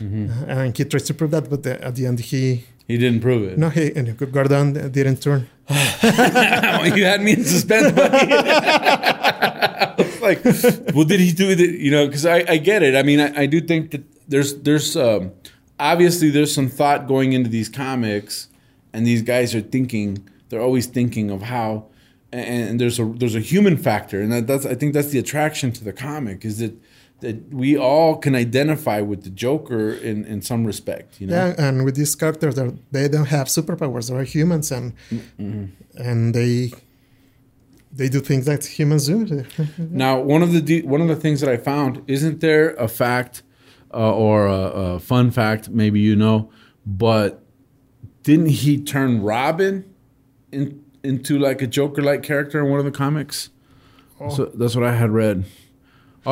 Mm-hmm. 0.00 0.48
Uh, 0.48 0.54
and 0.54 0.76
he 0.76 0.84
tries 0.84 1.02
to 1.04 1.14
prove 1.14 1.32
that 1.32 1.50
but 1.50 1.64
the, 1.64 1.82
at 1.84 1.96
the 1.96 2.06
end 2.06 2.20
he 2.20 2.64
He 2.88 2.96
didn't 2.98 3.20
prove 3.20 3.42
it. 3.50 3.58
no 3.58 3.68
he 3.68 3.92
and 3.94 4.16
gordon 4.32 4.72
didn't 4.90 5.20
turn 5.22 5.48
you 5.70 7.04
had 7.04 7.20
me 7.20 7.32
in 7.34 7.44
suspense, 7.44 7.92
buddy. 7.92 8.32
Like, 10.20 10.44
well, 10.94 11.04
did 11.04 11.20
he 11.20 11.32
do 11.32 11.50
it? 11.50 11.58
You 11.58 11.90
know, 11.90 12.06
because 12.06 12.26
I, 12.26 12.44
I 12.48 12.56
get 12.58 12.82
it. 12.82 12.94
I 12.94 13.02
mean, 13.02 13.20
I, 13.20 13.42
I 13.42 13.46
do 13.46 13.60
think 13.60 13.92
that 13.92 14.02
there's 14.28 14.54
there's 14.60 14.96
um, 14.96 15.32
obviously 15.78 16.30
there's 16.30 16.54
some 16.54 16.68
thought 16.68 17.06
going 17.06 17.32
into 17.32 17.48
these 17.48 17.68
comics, 17.68 18.48
and 18.92 19.06
these 19.06 19.22
guys 19.22 19.54
are 19.54 19.60
thinking. 19.60 20.28
They're 20.48 20.60
always 20.60 20.86
thinking 20.86 21.30
of 21.30 21.42
how, 21.42 21.86
and, 22.32 22.70
and 22.70 22.80
there's 22.80 22.98
a 22.98 23.04
there's 23.04 23.34
a 23.36 23.40
human 23.40 23.76
factor, 23.76 24.20
and 24.20 24.32
that, 24.32 24.46
that's 24.46 24.66
I 24.66 24.74
think 24.74 24.92
that's 24.92 25.08
the 25.10 25.18
attraction 25.18 25.72
to 25.72 25.84
the 25.84 25.92
comic 25.92 26.44
is 26.44 26.58
that 26.58 26.74
that 27.20 27.52
we 27.52 27.76
all 27.76 28.16
can 28.16 28.34
identify 28.34 29.00
with 29.00 29.24
the 29.24 29.30
Joker 29.30 29.90
in 29.90 30.24
in 30.24 30.42
some 30.42 30.64
respect. 30.64 31.20
You 31.20 31.26
know. 31.26 31.34
Yeah, 31.34 31.54
and 31.58 31.84
with 31.84 31.96
these 31.96 32.14
characters, 32.14 32.54
they're, 32.54 33.08
don't 33.08 33.26
have 33.26 33.48
superpowers. 33.48 34.08
They're 34.08 34.24
humans, 34.24 34.70
and 34.70 34.92
and 35.38 36.34
they 36.34 36.72
they 37.92 38.08
do 38.08 38.20
things 38.20 38.46
that 38.46 38.64
humans 38.64 39.06
do. 39.06 39.44
Now, 39.78 40.20
one 40.20 40.42
of 40.42 40.52
the 40.52 40.60
de- 40.60 40.82
one 40.82 41.00
of 41.00 41.08
the 41.08 41.16
things 41.16 41.40
that 41.40 41.50
I 41.50 41.56
found 41.56 42.02
isn't 42.06 42.40
there 42.40 42.70
a 42.74 42.88
fact 42.88 43.42
uh, 43.92 44.14
or 44.14 44.46
a, 44.46 44.60
a 44.94 44.98
fun 45.00 45.30
fact, 45.30 45.70
maybe 45.70 46.00
you 46.00 46.14
know, 46.14 46.50
but 46.86 47.42
didn't 48.22 48.48
he 48.48 48.82
turn 48.82 49.22
Robin 49.22 49.92
in, 50.52 50.84
into 51.02 51.38
like 51.38 51.62
a 51.62 51.66
Joker-like 51.66 52.22
character 52.22 52.60
in 52.60 52.70
one 52.70 52.78
of 52.78 52.84
the 52.84 52.90
comics? 52.90 53.50
So 54.30 54.46
that's 54.46 54.74
what 54.74 54.84
I 54.84 54.94
had 54.96 55.10
read. 55.10 55.44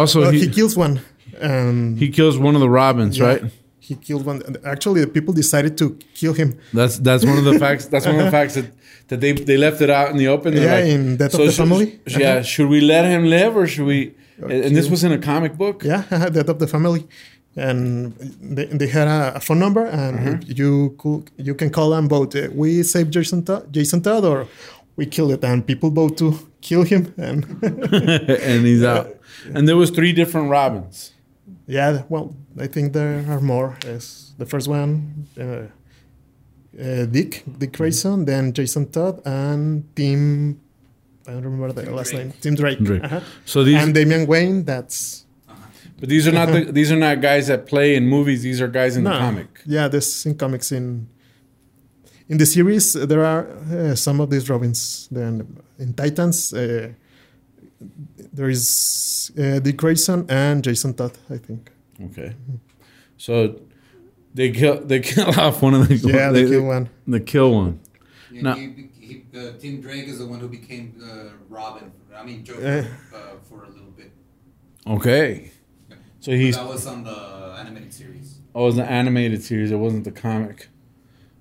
Also, 0.01 0.21
well, 0.21 0.31
he, 0.33 0.41
he, 0.41 0.49
kills 0.59 0.75
one. 0.77 0.95
And 1.41 1.99
he 2.03 2.09
kills 2.19 2.35
one 2.47 2.55
of 2.59 2.61
the 2.67 2.71
Robins, 2.81 3.15
yeah, 3.19 3.27
right? 3.29 3.43
He 3.89 3.95
killed 4.07 4.25
one. 4.31 4.39
Actually, 4.65 5.01
the 5.07 5.13
people 5.17 5.33
decided 5.35 5.73
to 5.79 5.87
kill 6.21 6.35
him. 6.41 6.51
That's 6.79 6.97
that's 7.09 7.25
one 7.31 7.39
of 7.43 7.45
the 7.51 7.57
facts. 7.65 7.85
That's 7.93 8.07
one 8.11 8.17
of 8.21 8.25
the 8.29 8.31
facts 8.39 8.55
that, 8.59 8.67
that 9.09 9.21
they 9.25 9.33
they 9.51 9.57
left 9.67 9.81
it 9.87 9.91
out 9.99 10.09
in 10.13 10.17
the 10.23 10.29
open. 10.35 10.51
Yeah, 10.55 10.75
like, 10.77 10.85
in 10.95 11.03
Death 11.21 11.35
of 11.35 11.41
the 11.41 11.47
should- 11.53 11.63
Family. 11.65 11.87
Yeah, 12.07 12.19
Uh-huh. 12.19 12.43
should 12.53 12.69
we 12.75 12.81
let 12.95 13.05
him 13.15 13.23
live 13.37 13.53
or 13.61 13.67
should 13.73 13.87
we? 13.87 13.99
And 14.43 14.73
this 14.79 14.89
was 14.91 15.03
in 15.07 15.13
a 15.13 15.19
comic 15.31 15.53
book. 15.63 15.77
Yeah, 15.85 16.03
death 16.37 16.49
of 16.55 16.59
the 16.59 16.67
family, 16.77 17.03
and 17.67 18.13
they, 18.57 18.67
they 18.81 18.89
had 18.99 19.09
a, 19.09 19.37
a 19.37 19.41
phone 19.47 19.59
number, 19.67 19.85
and 19.87 20.15
Mm-hmm. 20.19 20.53
you 20.61 20.71
could 21.01 21.23
you 21.49 21.55
can 21.61 21.71
call 21.71 21.89
them 21.97 22.07
both. 22.09 22.35
uh, 22.37 22.49
We 22.63 22.83
save 22.83 23.07
Jason 23.17 23.41
Todd, 23.45 23.63
Jason 23.77 24.01
Todd, 24.03 24.25
or 24.25 24.47
we 24.97 25.07
killed 25.07 25.33
it, 25.33 25.45
and 25.45 25.67
people 25.67 25.91
vote 25.91 26.17
to 26.19 26.39
kill 26.61 26.83
him. 26.83 27.15
And 27.17 27.45
and 27.63 28.67
he's 28.67 28.83
out. 28.85 29.09
And 29.55 29.69
there 29.69 29.77
was 29.77 29.91
three 29.91 30.13
different 30.13 30.51
Robins. 30.51 31.13
yeah, 31.67 32.03
well, 32.09 32.35
I 32.59 32.67
think 32.67 32.93
there 32.93 33.25
are 33.29 33.41
more. 33.41 33.77
As 33.87 34.35
the 34.39 34.47
first 34.47 34.69
one, 34.69 35.27
uh, 35.39 35.43
uh, 36.83 37.07
Dick 37.07 37.45
Dick 37.59 37.73
Grayson, 37.73 38.25
then 38.25 38.53
Jason 38.53 38.91
Todd, 38.91 39.21
and 39.25 39.85
Tim. 39.95 40.61
I 41.29 41.33
don't 41.33 41.43
remember 41.43 41.73
the 41.73 41.91
last 41.91 42.11
Drake. 42.13 42.25
name. 42.27 42.33
Tim 42.41 42.55
Drake. 42.55 42.79
Drake. 42.79 43.05
Uh-huh. 43.05 43.21
So 43.45 43.65
these, 43.65 43.83
And 43.83 43.93
Damian 43.93 44.27
Wayne. 44.27 44.65
That's 44.65 45.27
but 45.99 46.09
these 46.09 46.29
are 46.29 46.33
not 46.33 46.49
the, 46.53 46.61
these 46.79 46.93
are 46.93 46.97
not 46.97 47.21
guys 47.21 47.47
that 47.49 47.67
play 47.67 47.97
in 47.97 48.07
movies. 48.07 48.43
These 48.43 48.61
are 48.61 48.69
guys 48.69 48.97
in 48.97 49.05
the 49.05 49.11
comic. 49.11 49.61
Yeah, 49.67 49.89
this 49.89 50.27
in 50.27 50.37
comics 50.37 50.71
in 50.73 51.09
in 52.29 52.39
the 52.39 52.47
series 52.47 52.97
uh, 52.97 53.07
there 53.07 53.25
are 53.25 53.47
uh, 53.73 53.95
some 53.95 54.21
of 54.21 54.31
these 54.31 54.49
Robins. 54.51 55.09
Then 55.11 55.59
in 55.79 55.95
Titans 55.95 56.53
uh, 56.53 56.93
there 58.33 58.49
is 58.49 59.31
uh, 59.39 59.59
Dick 59.61 59.77
Grayson 59.77 60.27
and 60.29 60.65
Jason 60.65 60.95
Todd, 60.95 61.13
I 61.31 61.39
think. 61.39 61.71
Okay. 62.07 62.35
So 63.17 63.61
they 64.35 64.51
kill 64.51 64.81
they 64.81 65.01
kill 65.01 65.29
off 65.41 65.63
one 65.63 65.75
of 65.75 65.89
the 65.89 65.97
Yeah, 65.97 66.31
they 66.33 66.47
kill 66.47 66.65
one. 66.67 66.89
They 67.07 67.21
kill 67.21 67.53
one. 67.53 67.81
Yeah, 68.33 68.43
No. 68.43 68.53
he, 68.55 68.89
he, 69.01 69.23
uh, 69.35 69.53
Tim 69.59 69.81
Drake 69.81 70.09
is 70.09 70.19
the 70.19 70.27
one 70.27 70.41
who 70.41 70.49
became 70.49 70.95
uh, 71.03 71.31
Robin. 71.49 71.93
I 72.15 72.25
mean 72.25 72.45
Joker 72.45 72.67
Eh. 72.67 72.85
uh, 73.17 73.19
for 73.49 73.65
a 73.65 73.69
little 73.69 73.91
bit. 73.97 74.11
Okay. 74.87 75.51
So 76.21 76.33
he's 76.33 76.57
that 76.57 76.67
was 76.67 76.87
on 76.87 77.05
the 77.05 77.57
animated 77.59 77.93
series. 77.95 78.39
oh, 78.55 78.63
it 78.63 78.67
was 78.67 78.79
an 78.79 78.87
animated 78.87 79.43
series. 79.45 79.71
It 79.71 79.77
wasn't 79.77 80.05
the 80.05 80.11
comic. 80.11 80.69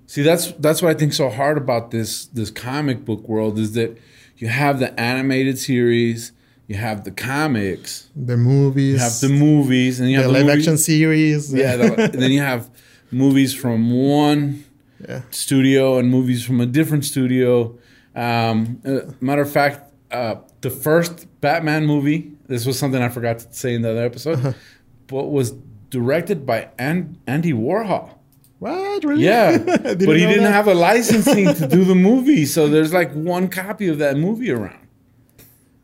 See, 0.07 0.21
that's 0.21 0.51
that's 0.53 0.81
what 0.81 0.91
I 0.95 0.99
think 0.99 1.13
so 1.13 1.29
hard 1.29 1.57
about 1.57 1.91
this 1.91 2.25
this 2.27 2.51
comic 2.51 3.05
book 3.05 3.27
world 3.27 3.57
is 3.59 3.73
that 3.73 3.97
you 4.37 4.47
have 4.47 4.79
the 4.79 4.97
animated 4.99 5.57
series, 5.57 6.31
you 6.67 6.75
have 6.75 7.03
the 7.05 7.11
comics, 7.11 8.09
The 8.15 8.37
movies, 8.37 8.93
you 8.93 8.99
have 8.99 9.19
the 9.19 9.29
movies, 9.29 9.99
and 9.99 10.09
you 10.11 10.17
the 10.17 10.23
have 10.23 10.31
the 10.31 10.37
live 10.37 10.45
movie- 10.47 10.59
action 10.59 10.77
series. 10.77 11.53
Yeah, 11.53 11.75
the, 11.77 12.03
and 12.13 12.21
then 12.21 12.31
you 12.31 12.41
have 12.41 12.69
movies 13.11 13.53
from 13.53 13.91
one 13.91 14.63
Yeah. 15.07 15.21
studio 15.31 15.97
and 15.99 16.09
movies 16.09 16.43
from 16.45 16.61
a 16.61 16.65
different 16.65 17.03
studio. 17.05 17.77
Um, 18.15 18.79
uh, 18.85 19.11
matter 19.21 19.41
of 19.41 19.51
fact, 19.51 19.91
uh, 20.11 20.35
the 20.61 20.69
first 20.69 21.27
Batman 21.41 21.85
movie. 21.85 22.31
This 22.47 22.65
was 22.65 22.77
something 22.77 23.01
I 23.01 23.09
forgot 23.09 23.39
to 23.39 23.47
say 23.51 23.73
in 23.73 23.81
the 23.81 23.89
other 23.91 24.05
episode, 24.05 24.37
Uh-huh. 24.39 24.53
but 25.07 25.31
was 25.31 25.51
directed 25.89 26.45
by 26.45 26.69
An- 26.77 27.17
Andy 27.27 27.53
Warhol. 27.53 28.09
What 28.59 29.03
really? 29.03 29.23
Yeah, 29.23 29.57
but 29.83 29.99
he 29.99 30.05
didn't 30.05 30.43
that. 30.43 30.53
have 30.53 30.67
a 30.67 30.73
licensing 30.73 31.53
to 31.53 31.67
do 31.67 31.83
the 31.83 31.95
movie, 32.09 32.45
so 32.45 32.67
there's 32.67 32.93
like 32.93 33.11
one 33.13 33.47
copy 33.49 33.87
of 33.87 33.97
that 33.99 34.17
movie 34.17 34.49
around. 34.51 34.87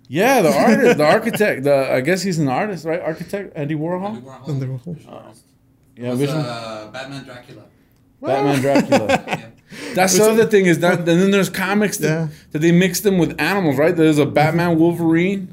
Yeah, 0.08 0.42
the 0.42 0.54
artist, 0.58 0.98
the 0.98 1.06
architect, 1.06 1.63
the 1.63 1.92
I 1.94 2.01
guess 2.01 2.22
he's 2.22 2.40
an 2.40 2.48
artist, 2.48 2.86
right? 2.86 3.01
Architect 3.01 3.54
Andy 3.56 3.75
Warhol. 3.75 4.16
Andy 4.16 4.22
Warhol, 4.22 4.50
Andy 4.50 4.66
Warhol. 4.68 4.96
visual 4.96 5.16
artist. 5.16 5.44
Yeah, 5.98 6.10
was, 6.12 6.20
vision. 6.20 6.38
uh, 6.38 6.90
Batman 6.92 7.24
Dracula. 7.25 7.63
Batman 8.22 8.62
Dracula. 8.62 9.08
Yeah. 9.28 9.46
That's 9.94 10.18
the 10.18 10.30
other 10.30 10.46
thing 10.46 10.66
is 10.66 10.80
that, 10.80 11.00
and 11.00 11.08
then 11.08 11.32
there's 11.32 11.50
comics 11.50 11.98
that, 11.98 12.08
Yeah. 12.08 12.28
that 12.51 12.60
they 12.60 12.72
mix 12.72 13.00
them 13.01 13.18
with 13.18 13.40
animals, 13.40 13.78
right? 13.78 13.96
There's 13.96 14.18
a 14.18 14.25
Batman 14.25 14.78
Wolverine, 14.80 15.48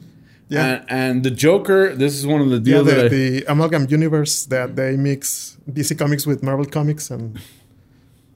Yeah. 0.49 0.65
and, 0.67 0.85
and 0.89 1.23
the 1.25 1.31
Joker. 1.31 1.95
This 1.95 2.15
is 2.15 2.27
one 2.27 2.41
of 2.41 2.49
the 2.49 2.57
Yeah, 2.57 2.77
deals 2.77 2.87
the, 2.87 2.95
that 2.95 3.05
I, 3.07 3.09
the 3.09 3.45
amalgam 3.49 3.87
universe 3.89 4.47
that 4.47 4.77
they 4.77 4.97
mix 4.97 5.57
DC 5.71 5.99
Comics 5.99 6.27
with 6.27 6.43
Marvel 6.43 6.65
Comics 6.65 7.11
and 7.11 7.39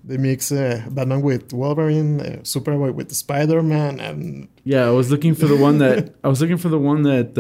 they 0.05 0.17
mix 0.17 0.51
uh, 0.53 0.83
Batman 0.91 1.23
with 1.23 1.53
Wolverine, 1.53 2.21
uh, 2.21 2.25
Superboy 2.43 2.93
with 2.93 3.13
Spider 3.15 3.63
Man, 3.63 4.01
and 4.01 4.49
yeah, 4.65 4.85
I 4.87 4.91
was 4.91 5.11
looking 5.11 5.35
for 5.35 5.47
the 5.47 5.57
one 5.57 5.79
that 5.79 6.15
I 6.25 6.29
was 6.29 6.41
looking 6.41 6.59
for 6.59 6.69
the 6.69 6.79
one 6.79 7.03
that 7.03 7.35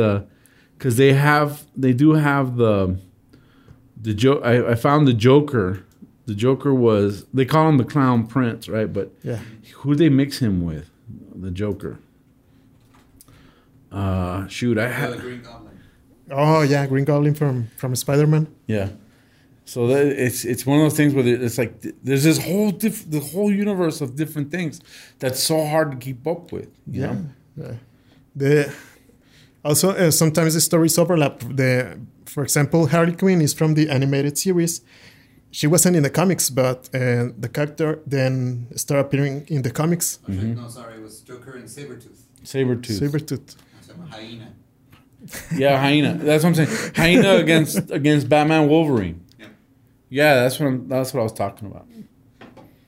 because 0.78 0.96
they 0.96 1.12
have 1.12 1.64
they 1.76 1.92
do 1.92 2.12
have 2.14 2.56
the 2.56 2.96
the 4.00 4.14
joke. 4.14 4.40
I, 4.44 4.70
I 4.70 4.74
found 4.74 5.06
the 5.06 5.12
Joker. 5.12 5.84
The 6.26 6.34
Joker 6.36 6.72
was 6.72 7.24
they 7.34 7.44
call 7.44 7.68
him 7.68 7.78
the 7.78 7.84
Clown 7.84 8.26
Prince, 8.28 8.68
right? 8.68 8.90
But 8.92 9.12
yeah, 9.24 9.40
who 9.78 9.94
they 9.96 10.08
mix 10.08 10.38
him 10.38 10.64
with? 10.64 10.88
The 11.34 11.50
Joker. 11.50 11.98
Uh, 13.92 14.46
shoot, 14.48 14.78
I 14.78 14.88
had 14.88 15.20
oh 16.30 16.62
yeah, 16.62 16.86
Green 16.86 17.04
Goblin 17.04 17.34
from 17.34 17.68
from 17.76 17.94
Spider 17.94 18.26
Man. 18.26 18.46
Yeah. 18.66 18.88
So 19.64 19.86
that 19.86 20.06
it's 20.06 20.44
it's 20.44 20.64
one 20.66 20.78
of 20.78 20.84
those 20.84 20.96
things 20.96 21.14
where 21.14 21.26
it's 21.26 21.58
like 21.58 21.72
there's 22.02 22.24
this 22.24 22.38
whole 22.38 22.70
diff- 22.70 23.08
the 23.10 23.20
whole 23.20 23.52
universe 23.52 24.00
of 24.00 24.16
different 24.16 24.50
things 24.50 24.80
that's 25.18 25.40
so 25.42 25.66
hard 25.66 25.90
to 25.92 25.96
keep 25.98 26.26
up 26.26 26.52
with. 26.52 26.68
You 26.86 27.00
Yeah. 27.02 27.06
know? 27.12 27.24
yeah. 27.56 27.74
The 28.34 28.72
also 29.64 29.90
uh, 29.90 30.10
sometimes 30.10 30.54
the 30.54 30.60
stories 30.60 30.98
overlap. 30.98 31.40
The 31.40 31.98
for 32.26 32.42
example, 32.42 32.86
Harley 32.86 33.12
Quinn 33.14 33.40
is 33.42 33.52
from 33.54 33.74
the 33.74 33.88
animated 33.90 34.38
series. 34.38 34.80
She 35.50 35.66
wasn't 35.66 35.96
in 35.96 36.02
the 36.02 36.10
comics, 36.10 36.48
but 36.50 36.88
uh, 36.94 37.28
the 37.38 37.48
character 37.52 38.00
then 38.06 38.66
started 38.74 39.04
appearing 39.06 39.44
in 39.48 39.60
the 39.62 39.70
comics. 39.70 40.18
Oh, 40.26 40.32
Mm-hmm. 40.32 40.54
No, 40.54 40.68
sorry, 40.68 40.94
it 40.94 41.02
was 41.02 41.20
Joker 41.20 41.52
and 41.56 41.68
Sabretooth. 41.68 42.20
Sabretooth. 42.42 43.00
Sabretooth. 43.00 43.56
I 44.10 44.16
hyena. 44.16 44.52
Yeah, 45.56 45.78
hyena. 45.80 46.14
That's 46.14 46.42
what 46.44 46.58
I'm 46.58 46.66
saying. 46.66 46.92
Hyena 46.96 47.36
against 47.36 47.90
against 47.90 48.28
Batman 48.28 48.68
Wolverine. 48.68 49.24
Yeah. 49.38 49.46
Yeah, 50.10 50.34
that's 50.42 50.58
what 50.58 50.66
I'm, 50.66 50.88
that's 50.88 51.14
what 51.14 51.20
I 51.20 51.22
was 51.22 51.32
talking 51.32 51.68
about. 51.68 51.86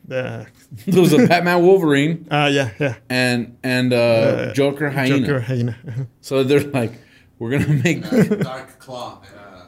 The 0.06 0.46
There 0.87 1.00
was 1.00 1.12
a 1.12 1.26
Batman 1.26 1.62
Wolverine 1.62 2.26
ah 2.30 2.46
yeah 2.49 2.70
yeah. 2.78 2.96
and 3.08 3.56
and 3.62 3.92
uh, 3.92 4.52
Joker 4.52 4.90
hyena. 4.90 5.20
Joker 5.20 5.40
hyena. 5.40 5.76
So 6.20 6.42
they're 6.44 6.61
like, 6.61 6.92
we're 7.38 7.50
gonna 7.50 7.80
make 7.82 8.04
Uh, 8.12 8.25
Dark 8.37 8.78
Claw. 8.78 9.23
Uh, 9.23 9.66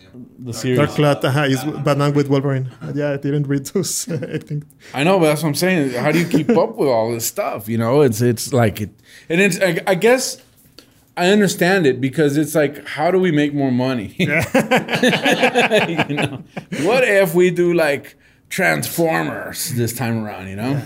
yeah. 0.00 0.08
the 0.38 0.52
Dark 0.52 0.56
series. 0.56 0.78
Dark 0.78 0.90
Claw 0.90 1.10
uh, 1.24 1.44
is 1.46 1.64
Batman. 1.64 1.82
Batman 1.84 2.14
with 2.14 2.28
Wolverine. 2.28 2.70
Yeah, 2.94 3.12
I 3.12 3.16
didn't 3.16 3.48
read 3.48 3.66
those. 3.66 4.08
I 4.12 4.38
think. 4.38 4.64
I 4.92 5.02
know, 5.02 5.18
but 5.18 5.26
that's 5.26 5.42
what 5.42 5.48
I'm 5.48 5.54
saying. 5.56 5.90
How 5.94 6.12
do 6.12 6.18
you 6.20 6.26
keep 6.28 6.50
up 6.50 6.76
with 6.76 6.88
all 6.88 7.10
this 7.12 7.26
stuff? 7.26 7.68
You 7.68 7.78
know, 7.78 8.02
it's 8.02 8.20
it's 8.20 8.52
like 8.52 8.80
it, 8.80 8.90
and 9.28 9.40
it's. 9.40 9.58
I, 9.60 9.80
I 9.88 9.94
guess 9.96 10.36
I 11.16 11.28
understand 11.28 11.86
it 11.86 12.00
because 12.00 12.36
it's 12.36 12.54
like, 12.54 12.86
how 12.86 13.10
do 13.10 13.18
we 13.18 13.30
make 13.30 13.54
more 13.54 13.70
money? 13.70 14.14
you 14.18 14.26
know, 14.26 14.42
what 16.82 17.04
if 17.04 17.34
we 17.34 17.50
do 17.50 17.72
like 17.72 18.16
Transformers 18.48 19.72
this 19.74 19.92
time 19.92 20.24
around? 20.24 20.48
You 20.48 20.56
know, 20.56 20.82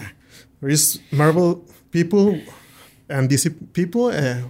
There 0.61 0.71
is 0.71 1.01
Marvel 1.11 1.65
people 1.91 2.39
and 3.09 3.29
DC 3.31 3.73
people. 3.73 4.07
Uh, 4.07 4.43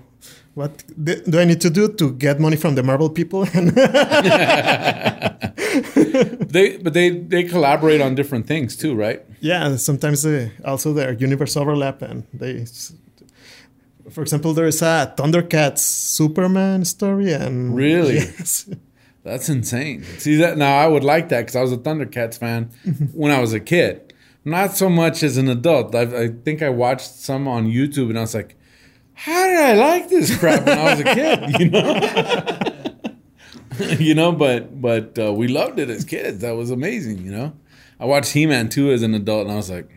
what 0.54 0.82
do 1.04 1.38
I 1.38 1.44
need 1.44 1.61
to 1.61 1.70
do 1.70 1.92
to 1.92 2.12
get 2.12 2.40
money 2.40 2.56
from 2.56 2.75
the 2.75 2.82
Marvel 2.82 3.11
people? 3.11 3.47
They 6.49 6.78
but 6.78 6.94
they 6.94 7.11
they 7.11 7.44
collaborate 7.44 8.00
on 8.00 8.14
different 8.14 8.47
things 8.47 8.76
too, 8.76 8.94
right? 8.94 9.23
yeah, 9.40 9.76
sometimes 9.76 10.25
uh, 10.25 10.49
also 10.64 10.92
their 10.92 11.12
universe 11.12 11.56
overlap, 11.56 12.02
and 12.02 12.25
they. 12.32 12.64
For 14.11 14.23
example, 14.23 14.55
there 14.55 14.67
is 14.67 14.83
a 14.83 15.12
Thundercats 15.17 15.79
Superman 15.79 16.85
story, 16.85 17.33
and 17.33 17.75
Really? 17.77 18.15
yes, 18.17 18.69
That's 19.25 19.49
insane. 19.49 20.05
See 20.19 20.37
that 20.37 20.57
now? 20.57 20.79
I 20.79 20.87
would 20.87 21.05
like 21.05 21.29
that 21.29 21.41
because 21.41 21.57
I 21.57 21.61
was 21.61 21.73
a 21.73 21.77
Thundercats 21.77 22.38
fan 22.38 22.71
when 23.12 23.31
I 23.33 23.41
was 23.41 23.53
a 23.53 23.61
kid. 23.61 24.15
Not 24.45 24.77
so 24.77 24.88
much 24.88 25.23
as 25.23 25.37
an 25.37 25.49
adult. 25.49 25.95
I, 25.95 26.03
I 26.25 26.29
think 26.29 26.62
I 26.62 26.71
watched 26.71 27.11
some 27.11 27.47
on 27.47 27.67
YouTube 27.67 28.09
and 28.09 28.17
I 28.17 28.23
was 28.23 28.35
like, 28.35 28.57
"How 29.12 29.47
did 29.47 29.59
I 29.59 29.75
like 29.75 30.09
this 30.09 30.35
crap 30.38 30.65
when 30.65 30.79
I 30.79 30.85
was 30.95 31.00
a 31.00 31.05
kid?" 31.05 31.61
You 33.79 33.91
know, 33.91 33.95
you 33.99 34.15
know. 34.15 34.33
But 34.33 34.81
but 34.81 35.19
uh, 35.19 35.33
we 35.35 35.49
loved 35.49 35.79
it 35.79 35.91
as 35.91 36.05
kids. 36.05 36.38
That 36.41 36.53
was 36.53 36.71
amazing. 36.71 37.19
You 37.19 37.33
know, 37.33 37.53
I 38.00 38.07
watched 38.07 38.33
He 38.33 38.47
Man 38.47 38.71
too 38.71 38.91
as 38.91 39.03
an 39.03 39.15
adult 39.15 39.43
and 39.45 39.53
I 39.53 39.57
was 39.57 39.71
like. 39.71 39.91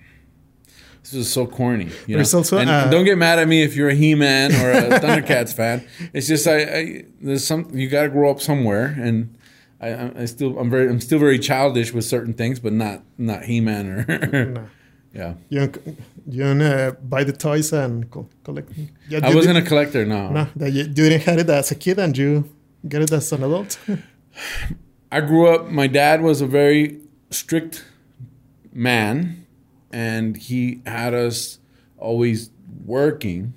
This 1.12 1.28
is 1.28 1.34
so 1.34 1.46
corny. 1.46 1.90
You 2.08 2.18
know? 2.18 2.24
Also, 2.34 2.58
and 2.58 2.70
uh, 2.70 2.90
don't 2.90 3.06
get 3.06 3.18
mad 3.18 3.40
at 3.40 3.48
me 3.48 3.64
if 3.64 3.76
you're 3.76 3.90
a 3.90 3.96
He-Man 3.96 4.54
or 4.54 4.72
a 4.72 5.00
Thundercats 5.00 5.54
fan. 5.54 5.86
It's 6.14 6.28
just 6.28 6.48
I, 6.48 6.58
I 6.62 7.04
there's 7.22 7.46
some 7.46 7.70
you 7.74 7.90
got 7.90 8.04
to 8.04 8.10
grow 8.10 8.32
up 8.32 8.42
somewhere, 8.42 8.86
and 8.98 9.38
I, 9.82 10.22
I 10.22 10.26
still 10.26 10.58
I'm 10.58 10.70
very 10.70 10.88
I'm 10.90 11.02
still 11.02 11.20
very 11.20 11.38
childish 11.40 11.94
with 11.94 12.06
certain 12.06 12.34
things, 12.34 12.60
but 12.60 12.74
not 12.74 13.04
not 13.18 13.44
He-Man 13.44 13.88
or 13.88 14.06
No. 14.54 14.70
yeah. 15.14 15.34
you 15.50 15.60
don't, 15.60 15.98
you 16.28 16.44
don't 16.44 16.62
uh, 16.62 16.92
buy 17.04 17.24
the 17.26 17.34
toys 17.34 17.74
and 17.74 18.10
co- 18.10 18.30
collect. 18.44 18.72
Yeah, 19.10 19.20
I 19.24 19.36
wasn't 19.36 19.58
a 19.58 19.62
collector. 19.62 20.06
No, 20.06 20.30
No, 20.30 20.48
that 20.56 20.72
you, 20.72 20.84
you 20.84 20.94
didn't 20.94 21.22
have 21.24 21.40
it 21.40 21.50
as 21.50 21.72
a 21.72 21.76
kid, 21.76 22.00
and 22.00 22.18
you 22.18 22.50
get 22.88 23.02
it 23.02 23.12
as 23.12 23.32
an 23.34 23.44
adult. 23.44 23.78
I 25.12 25.20
grew 25.20 25.48
up. 25.54 25.70
My 25.70 25.88
dad 25.88 26.22
was 26.22 26.40
a 26.40 26.48
very 26.48 27.02
strict 27.32 27.84
man, 28.72 29.41
and 29.92 30.36
he 30.38 30.82
had 30.86 31.14
us 31.14 31.60
always 31.98 32.52
working. 32.86 33.54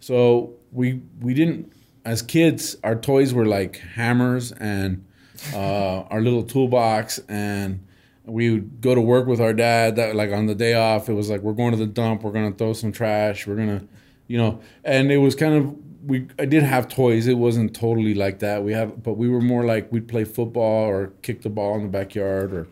So 0.00 0.54
we 0.72 1.02
we 1.20 1.34
didn't 1.34 1.72
as 2.04 2.22
kids. 2.22 2.76
Our 2.82 2.96
toys 2.96 3.32
were 3.32 3.46
like 3.46 3.76
hammers 3.78 4.52
and 4.52 5.04
uh, 5.52 6.02
our 6.02 6.20
little 6.20 6.42
toolbox, 6.42 7.20
and 7.28 7.86
we 8.24 8.50
would 8.50 8.80
go 8.80 8.94
to 8.94 9.00
work 9.00 9.26
with 9.26 9.40
our 9.40 9.52
dad. 9.52 9.96
That 9.96 10.16
like 10.16 10.32
on 10.32 10.46
the 10.46 10.54
day 10.54 10.74
off, 10.74 11.08
it 11.08 11.14
was 11.14 11.30
like 11.30 11.40
we're 11.40 11.52
going 11.52 11.72
to 11.72 11.76
the 11.76 11.86
dump. 11.86 12.22
We're 12.22 12.32
gonna 12.32 12.52
throw 12.52 12.72
some 12.72 12.92
trash. 12.92 13.46
We're 13.46 13.56
gonna, 13.56 13.84
you 14.26 14.38
know, 14.38 14.60
and 14.84 15.10
it 15.12 15.18
was 15.18 15.34
kind 15.34 15.54
of 15.54 15.76
we. 16.08 16.26
I 16.38 16.46
did 16.46 16.62
have 16.62 16.88
toys. 16.88 17.26
It 17.26 17.34
wasn't 17.38 17.74
totally 17.74 18.14
like 18.14 18.40
that. 18.40 18.64
We 18.64 18.72
have, 18.72 19.02
but 19.02 19.14
we 19.14 19.28
were 19.28 19.40
more 19.40 19.64
like 19.64 19.92
we'd 19.92 20.08
play 20.08 20.24
football 20.24 20.88
or 20.88 21.12
kick 21.22 21.42
the 21.42 21.50
ball 21.50 21.76
in 21.76 21.82
the 21.82 21.88
backyard 21.88 22.52
or. 22.52 22.68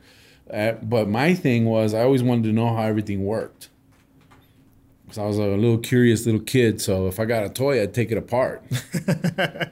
Uh, 0.52 0.72
but 0.82 1.08
my 1.08 1.34
thing 1.34 1.64
was 1.66 1.94
I 1.94 2.02
always 2.02 2.22
wanted 2.22 2.44
to 2.44 2.52
know 2.52 2.74
how 2.74 2.82
everything 2.82 3.24
worked. 3.24 3.68
Because 5.04 5.18
I 5.18 5.26
was 5.26 5.38
a 5.38 5.42
little 5.42 5.78
curious 5.78 6.24
little 6.24 6.40
kid, 6.40 6.80
so 6.80 7.08
if 7.08 7.18
I 7.18 7.24
got 7.24 7.42
a 7.44 7.48
toy, 7.48 7.82
I'd 7.82 7.92
take 7.92 8.12
it 8.12 8.18
apart. 8.18 8.62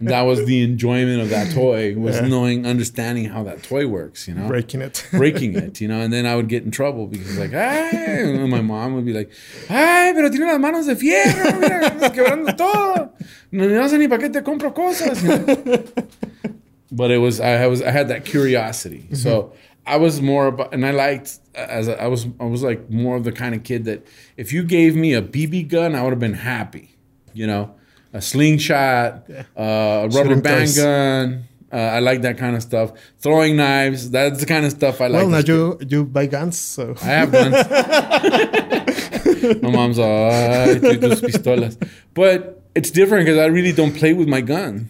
That 0.00 0.22
was 0.22 0.44
the 0.46 0.62
enjoyment 0.62 1.20
of 1.20 1.30
that 1.30 1.52
toy 1.54 1.94
was 1.96 2.16
Yeah. 2.16 2.26
knowing, 2.26 2.66
understanding 2.66 3.26
how 3.26 3.42
that 3.44 3.62
toy 3.62 3.86
works. 3.86 4.26
You 4.26 4.34
know, 4.34 4.48
Breaking 4.48 4.80
it. 4.80 5.06
breaking 5.12 5.54
it, 5.54 5.80
you 5.80 5.86
know, 5.88 6.00
and 6.00 6.12
then 6.12 6.26
I 6.26 6.34
would 6.34 6.48
get 6.48 6.64
in 6.64 6.70
trouble 6.72 7.06
because 7.06 7.38
like, 7.38 7.52
ay, 7.52 8.46
my 8.48 8.60
mom 8.62 8.94
would 8.94 9.04
be 9.04 9.12
like, 9.12 9.30
ay, 9.70 10.12
pero 10.14 10.28
tiene 10.30 10.46
las 10.46 10.58
manos 10.60 10.86
de 10.86 10.94
fierro, 10.96 11.60
mira, 11.60 11.80
estás 11.88 12.12
quebrando 12.14 12.56
todo. 12.56 13.10
No, 13.52 13.68
no 13.68 13.88
sé 13.88 13.98
ni 13.98 14.08
para 14.08 14.22
qué 14.22 14.32
te 14.32 14.40
compro 14.40 14.72
cosas. 14.74 15.22
you 15.22 15.28
know? 15.38 15.84
But 16.90 17.10
it 17.10 17.18
was, 17.18 17.38
I 17.38 17.66
was, 17.66 17.82
I 17.82 17.90
had 17.90 18.08
that 18.08 18.24
curiosity. 18.24 19.06
So 19.14 19.52
I 19.88 19.96
was 19.96 20.20
more 20.20 20.46
about, 20.48 20.72
and 20.74 20.84
I 20.86 20.90
liked 20.92 21.38
as 21.54 21.88
a, 21.88 22.00
I 22.02 22.06
was 22.06 22.26
I 22.38 22.44
was 22.44 22.62
like 22.62 22.88
more 22.90 23.16
of 23.16 23.24
the 23.24 23.32
kind 23.32 23.54
of 23.54 23.62
kid 23.64 23.84
that 23.86 24.06
if 24.36 24.52
you 24.52 24.62
gave 24.62 24.94
me 24.94 25.14
a 25.14 25.22
BB 25.22 25.68
gun, 25.68 25.94
I 25.94 26.02
would 26.02 26.10
have 26.10 26.20
been 26.20 26.34
happy. 26.34 26.96
You 27.34 27.46
know, 27.46 27.74
a 28.12 28.20
slingshot, 28.20 29.24
Yeah. 29.28 29.42
uh, 29.56 29.62
a 29.62 30.08
rubber 30.08 30.36
Shooting 30.36 30.40
band 30.42 30.60
toys. 30.66 30.76
gun. 30.76 31.44
Uh, 31.70 31.76
I 31.76 31.98
like 32.00 32.22
that 32.22 32.38
kind 32.38 32.56
of 32.56 32.62
stuff. 32.62 32.92
Throwing 33.18 33.56
knives. 33.56 34.10
That's 34.10 34.40
the 34.40 34.46
kind 34.46 34.64
of 34.64 34.72
stuff 34.72 35.00
I 35.02 35.08
like. 35.08 35.20
well, 35.20 35.28
now 35.28 35.38
you 35.44 35.78
you 35.86 36.04
buy 36.04 36.24
guns, 36.26 36.56
so 36.58 36.94
I 37.02 37.06
have 37.20 37.30
guns. 37.32 37.54
my 39.62 39.70
mom's 39.70 39.98
all, 39.98 40.30
"Ay, 40.30 40.78
tú 40.80 40.98
tus 41.00 41.20
pistolas. 41.20 41.76
But 42.14 42.62
it's 42.74 42.90
different 42.90 43.26
because 43.26 43.38
I 43.38 43.46
really 43.46 43.72
don't 43.72 43.94
play 43.94 44.12
with 44.14 44.28
my 44.28 44.40
gun 44.40 44.88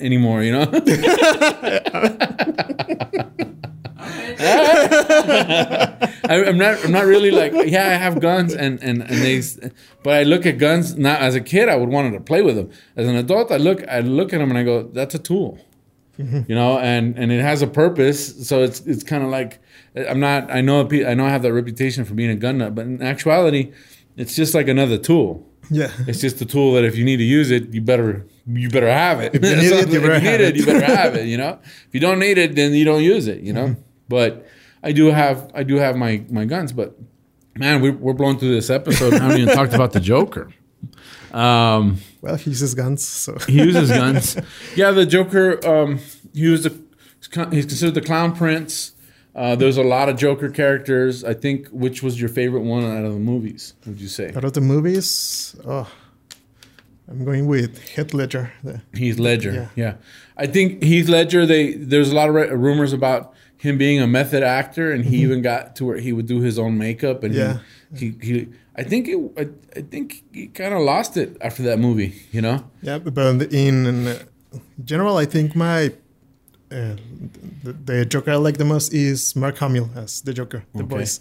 anymore, 0.00 0.42
you 0.42 0.52
know? 0.52 0.66
I, 6.28 6.28
I'm 6.28 6.58
not. 6.58 6.84
I'm 6.84 6.90
not 6.90 7.06
really 7.06 7.30
like. 7.30 7.52
Yeah, 7.66 7.86
I 7.86 7.94
have 7.94 8.20
guns, 8.20 8.52
and 8.52 8.82
and 8.82 9.02
and 9.02 9.22
they. 9.22 9.40
But 10.02 10.14
I 10.14 10.22
look 10.24 10.46
at 10.46 10.58
guns 10.58 10.96
now. 10.96 11.16
As 11.16 11.34
a 11.34 11.40
kid, 11.40 11.68
I 11.68 11.76
would 11.76 11.88
want 11.88 12.12
to 12.12 12.20
play 12.20 12.42
with 12.42 12.56
them. 12.56 12.70
As 12.96 13.06
an 13.06 13.14
adult, 13.14 13.52
I 13.52 13.56
look. 13.56 13.86
I 13.88 14.00
look 14.00 14.32
at 14.32 14.38
them 14.38 14.50
and 14.50 14.58
I 14.58 14.64
go, 14.64 14.82
"That's 14.82 15.14
a 15.14 15.18
tool." 15.18 15.58
you 16.18 16.54
know, 16.54 16.78
and 16.78 17.16
and 17.18 17.32
it 17.32 17.40
has 17.40 17.62
a 17.62 17.66
purpose. 17.66 18.48
So 18.48 18.62
it's 18.62 18.80
it's 18.80 19.04
kind 19.04 19.22
of 19.22 19.30
like 19.30 19.60
I'm 19.96 20.20
not. 20.20 20.50
I 20.50 20.60
know 20.60 20.88
I 20.90 21.14
know 21.14 21.26
I 21.26 21.30
have 21.30 21.42
that 21.42 21.52
reputation 21.52 22.04
for 22.04 22.14
being 22.14 22.30
a 22.30 22.36
gun 22.36 22.58
nut, 22.58 22.74
but 22.74 22.86
in 22.86 23.02
actuality, 23.02 23.72
it's 24.16 24.34
just 24.34 24.54
like 24.54 24.68
another 24.68 24.98
tool. 24.98 25.46
Yeah. 25.70 25.90
It's 26.06 26.20
just 26.20 26.40
a 26.40 26.44
tool 26.44 26.74
that 26.74 26.84
if 26.84 26.96
you 26.96 27.04
need 27.04 27.18
to 27.18 27.24
use 27.24 27.50
it, 27.50 27.70
you 27.74 27.80
better 27.80 28.26
you 28.46 28.68
better 28.70 28.90
have 28.90 29.20
it. 29.20 29.34
If 29.34 29.42
you 29.44 29.56
need 29.56 29.72
it, 29.72 29.88
you 29.88 30.00
better 30.00 30.12
if 30.14 30.22
you 30.22 30.28
have 30.30 30.40
need 30.40 30.44
it, 30.46 30.56
you 30.56 30.66
better 30.66 30.84
have 30.84 31.14
it. 31.16 31.26
You 31.26 31.36
know, 31.36 31.58
if 31.62 31.88
you 31.92 32.00
don't 32.00 32.18
need 32.18 32.38
it, 32.38 32.54
then 32.54 32.72
you 32.74 32.84
don't 32.84 33.02
use 33.02 33.26
it. 33.26 33.40
You 33.40 33.52
know, 33.52 33.66
Mm-hmm. 33.68 33.80
but 34.08 34.46
I 34.82 34.92
do 34.92 35.06
have 35.06 35.50
I 35.54 35.62
do 35.62 35.76
have 35.76 35.96
my 35.96 36.22
my 36.30 36.44
guns, 36.44 36.72
but 36.72 36.96
man, 37.56 37.80
we're 37.80 37.92
we're 37.92 38.12
blowing 38.14 38.38
through 38.38 38.54
this 38.54 38.70
episode. 38.70 39.14
I 39.14 39.18
haven't 39.22 39.40
even 39.40 39.54
talked 39.54 39.74
about 39.74 39.92
the 39.92 40.00
Joker. 40.00 40.50
Um, 41.32 41.98
Well, 42.20 42.36
he 42.36 42.50
uses 42.50 42.74
guns, 42.74 43.02
so 43.06 43.36
he 43.48 43.54
uses 43.62 43.90
guns. 43.90 44.36
Yeah, 44.76 44.90
the 44.92 45.06
Joker. 45.06 45.66
Um, 45.66 45.98
he 46.32 46.48
was 46.48 46.62
the. 46.64 46.84
He's 47.50 47.64
considered 47.66 47.94
the 47.94 48.02
clown 48.02 48.36
prince. 48.36 48.93
Uh, 49.34 49.56
there's 49.56 49.76
a 49.76 49.82
lot 49.82 50.08
of 50.08 50.16
Joker 50.16 50.48
characters. 50.48 51.24
I 51.24 51.34
think 51.34 51.68
which 51.68 52.02
was 52.02 52.20
your 52.20 52.28
favorite 52.28 52.60
one 52.62 52.84
out 52.84 53.04
of 53.04 53.12
the 53.12 53.18
movies? 53.18 53.74
Would 53.86 54.00
you 54.00 54.08
say? 54.08 54.32
out 54.34 54.44
of 54.44 54.52
the 54.52 54.60
movies, 54.60 55.56
oh, 55.66 55.90
I'm 57.08 57.24
going 57.24 57.46
with 57.46 57.82
Heath 57.82 58.14
Ledger. 58.14 58.52
The- 58.62 58.80
Heath 58.94 59.18
Ledger. 59.18 59.52
Yeah. 59.52 59.68
Yeah. 59.76 59.94
I 60.36 60.46
think 60.46 60.82
Heath 60.82 61.08
Ledger. 61.08 61.46
They 61.46 61.74
there's 61.74 62.10
a 62.10 62.14
lot 62.14 62.28
of 62.28 62.34
rumors 62.60 62.92
about 62.92 63.34
him 63.56 63.76
being 63.78 64.00
a 64.00 64.06
method 64.06 64.42
actor, 64.42 64.92
and 64.92 65.04
he 65.04 65.16
even 65.22 65.42
got 65.42 65.74
to 65.76 65.84
where 65.84 65.98
he 65.98 66.12
would 66.12 66.26
do 66.26 66.40
his 66.40 66.58
own 66.58 66.78
makeup, 66.78 67.24
and 67.24 67.34
Yeah. 67.34 67.58
he, 67.96 68.14
he 68.22 68.32
he. 68.32 68.48
I 68.76 68.82
think 68.82 69.08
it. 69.08 69.18
I, 69.36 69.48
I 69.78 69.82
think 69.82 70.24
he 70.32 70.46
kind 70.48 70.74
of 70.74 70.80
lost 70.82 71.16
it 71.16 71.36
after 71.40 71.62
that 71.64 71.78
movie. 71.78 72.14
You 72.32 72.42
know. 72.42 72.64
Yeah, 72.82 72.98
but 72.98 73.52
in 73.52 74.06
uh, 74.08 74.18
general, 74.84 75.16
I 75.16 75.26
think 75.26 75.54
my 75.56 75.92
uh, 76.70 76.96
the, 77.62 77.72
the 77.72 78.04
Joker 78.06 78.32
I 78.32 78.36
like 78.36 78.56
the 78.58 78.64
most 78.64 78.92
is 78.92 79.34
Mark 79.36 79.58
Hamill 79.58 79.90
as 79.96 80.22
the 80.22 80.32
Joker, 80.32 80.64
the 80.74 80.82
Okay. 80.84 80.96
voice. 80.96 81.20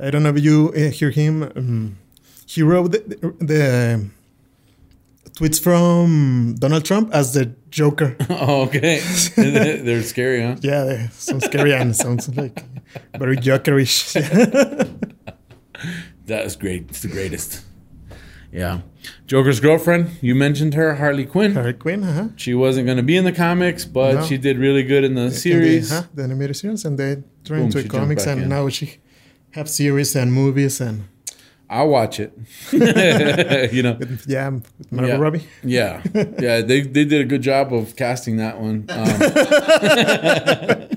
I 0.00 0.10
don't 0.10 0.22
know 0.22 0.30
if 0.30 0.42
you 0.42 0.72
uh, 0.76 0.90
hear 0.90 1.10
him. 1.10 1.42
Um, 1.42 1.98
he 2.46 2.62
wrote 2.62 2.92
the, 2.92 2.98
the, 3.08 3.44
the 3.44 4.10
tweets 5.32 5.60
from 5.60 6.56
Donald 6.58 6.84
Trump 6.84 7.10
as 7.14 7.32
the 7.34 7.46
Joker. 7.70 8.16
oh, 8.30 8.62
okay. 8.62 9.00
They're 9.36 10.02
scary, 10.02 10.42
huh? 10.42 10.56
yeah, 10.60 10.84
they 10.84 11.08
sounds 11.12 11.44
scary 11.44 11.72
and 11.74 11.94
sounds 11.94 12.28
like 12.36 12.64
very 13.18 13.36
Jokerish. 13.36 14.14
That 16.26 16.44
is 16.44 16.56
great. 16.56 16.86
It's 16.90 17.00
the 17.02 17.08
greatest. 17.08 17.62
Yeah. 18.52 18.80
Joker's 19.26 19.60
girlfriend, 19.60 20.10
you 20.20 20.34
mentioned 20.34 20.74
her, 20.74 20.94
Harley 20.96 21.26
Quinn. 21.26 21.52
Harley 21.54 21.74
Quinn, 21.74 22.02
uh-huh. 22.02 22.28
She 22.36 22.54
wasn't 22.54 22.86
going 22.86 22.96
to 22.96 23.02
be 23.02 23.16
in 23.16 23.24
the 23.24 23.32
comics, 23.32 23.84
but 23.84 24.14
No. 24.14 24.24
she 24.24 24.38
did 24.38 24.58
really 24.58 24.82
good 24.82 25.04
in 25.04 25.14
the 25.14 25.22
In 25.26 25.30
series. 25.30 25.90
the, 25.90 25.96
huh, 25.96 26.02
the 26.14 26.22
animated 26.24 26.56
series, 26.56 26.84
and 26.84 26.98
they 26.98 27.14
turned 27.44 27.70
Boom, 27.72 27.80
into 27.80 27.88
comics, 27.88 28.26
and 28.26 28.42
in. 28.42 28.48
now 28.48 28.68
she 28.70 28.96
have 29.52 29.68
series 29.68 30.14
and 30.16 30.32
movies 30.32 30.80
and 30.80 31.04
I'll 31.70 31.88
watch 31.88 32.18
it. 32.18 32.32
you 33.72 33.82
know. 33.82 33.98
yeah, 34.26 34.50
Margot 34.90 35.08
Yeah. 35.12 35.16
Robbie. 35.18 35.44
Yeah. 35.62 36.02
Yeah. 36.14 36.62
They, 36.62 36.80
they 36.80 37.04
did 37.04 37.20
a 37.20 37.24
good 37.24 37.42
job 37.42 37.74
of 37.74 37.94
casting 37.96 38.38
that 38.38 38.58
one. 38.58 38.86
Um, 38.88 39.06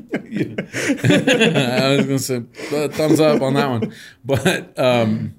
I 0.73 1.95
was 1.97 2.05
going 2.05 2.17
to 2.17 2.19
say 2.19 2.37
uh, 2.73 2.87
thumbs 2.89 3.19
up 3.19 3.41
on 3.41 3.53
that 3.55 3.69
one. 3.69 3.93
But 4.23 4.77
um, 4.79 5.35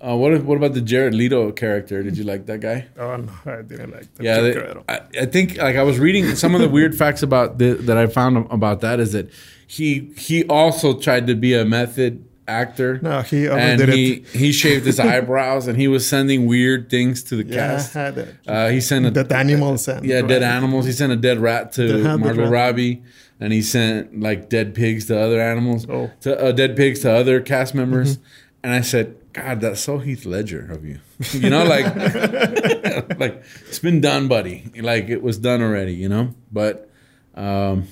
uh, 0.00 0.16
what, 0.16 0.42
what 0.44 0.56
about 0.56 0.74
the 0.74 0.80
Jared 0.80 1.14
Leto 1.14 1.52
character? 1.52 2.02
Did 2.02 2.16
you 2.16 2.24
like 2.24 2.46
that 2.46 2.60
guy? 2.60 2.86
Oh 2.98 3.16
no, 3.16 3.32
I 3.46 3.62
didn't 3.62 3.90
like 3.92 4.12
the 4.14 4.24
Yeah, 4.24 4.40
they- 4.40 4.74
I, 4.88 5.00
I 5.22 5.26
think 5.26 5.56
like 5.58 5.76
I 5.76 5.82
was 5.82 5.98
reading 5.98 6.34
some 6.36 6.54
of 6.54 6.60
the 6.60 6.68
weird 6.68 6.96
facts 6.96 7.22
about 7.22 7.58
the, 7.58 7.74
that 7.74 7.96
I 7.98 8.06
found 8.06 8.46
about 8.50 8.80
that 8.80 9.00
is 9.00 9.12
that 9.12 9.30
he 9.66 10.12
he 10.16 10.44
also 10.46 10.98
tried 10.98 11.26
to 11.28 11.34
be 11.34 11.54
a 11.54 11.64
method 11.64 12.24
actor. 12.48 12.98
No, 13.02 13.20
he 13.22 13.46
and 13.46 13.80
he 13.92 14.12
it. 14.14 14.26
he 14.28 14.50
shaved 14.52 14.84
his 14.84 14.98
eyebrows 14.98 15.68
and 15.68 15.78
he 15.78 15.86
was 15.86 16.08
sending 16.08 16.46
weird 16.46 16.90
things 16.90 17.22
to 17.24 17.36
the 17.36 17.44
Yeah, 17.44 17.76
cast. 17.76 17.96
Uh, 18.48 18.68
he 18.68 18.80
sent 18.80 19.06
a 19.06 19.10
dead 19.12 19.30
animals 19.30 19.86
and 19.86 20.04
yeah 20.04 20.22
dead 20.22 20.42
animals. 20.42 20.86
He 20.86 20.92
sent 20.92 21.12
a 21.12 21.16
dead 21.16 21.38
rat 21.38 21.72
to 21.74 21.86
The- 21.86 22.02
huh, 22.08 22.16
dead 22.16 22.36
Margot. 22.36 22.48
Robbie, 22.50 23.02
and 23.38 23.52
he 23.52 23.62
sent 23.62 24.18
like 24.18 24.48
dead 24.48 24.74
pigs 24.74 25.06
to 25.06 25.20
other 25.20 25.40
animals. 25.40 25.86
Oh. 25.88 26.10
to 26.22 26.36
uh, 26.42 26.52
dead 26.52 26.74
pigs 26.74 27.00
to 27.00 27.12
other 27.12 27.40
cast 27.40 27.74
members. 27.74 28.16
Mm-hmm. 28.16 28.24
And 28.64 28.74
I 28.74 28.80
said, 28.82 29.16
God, 29.32 29.60
that's 29.60 29.80
so 29.80 29.98
Heath 29.98 30.24
Ledger 30.24 30.70
of 30.70 30.84
you. 30.84 30.98
you 31.32 31.50
know, 31.50 31.64
like 31.64 31.84
like 33.18 33.42
it's 33.68 33.78
been 33.78 34.00
done, 34.00 34.28
buddy. 34.28 34.70
Like 34.80 35.08
it 35.08 35.22
was 35.22 35.38
done 35.38 35.62
already. 35.62 35.94
You 35.94 36.08
know, 36.08 36.34
but 36.50 36.90
um, 37.34 37.86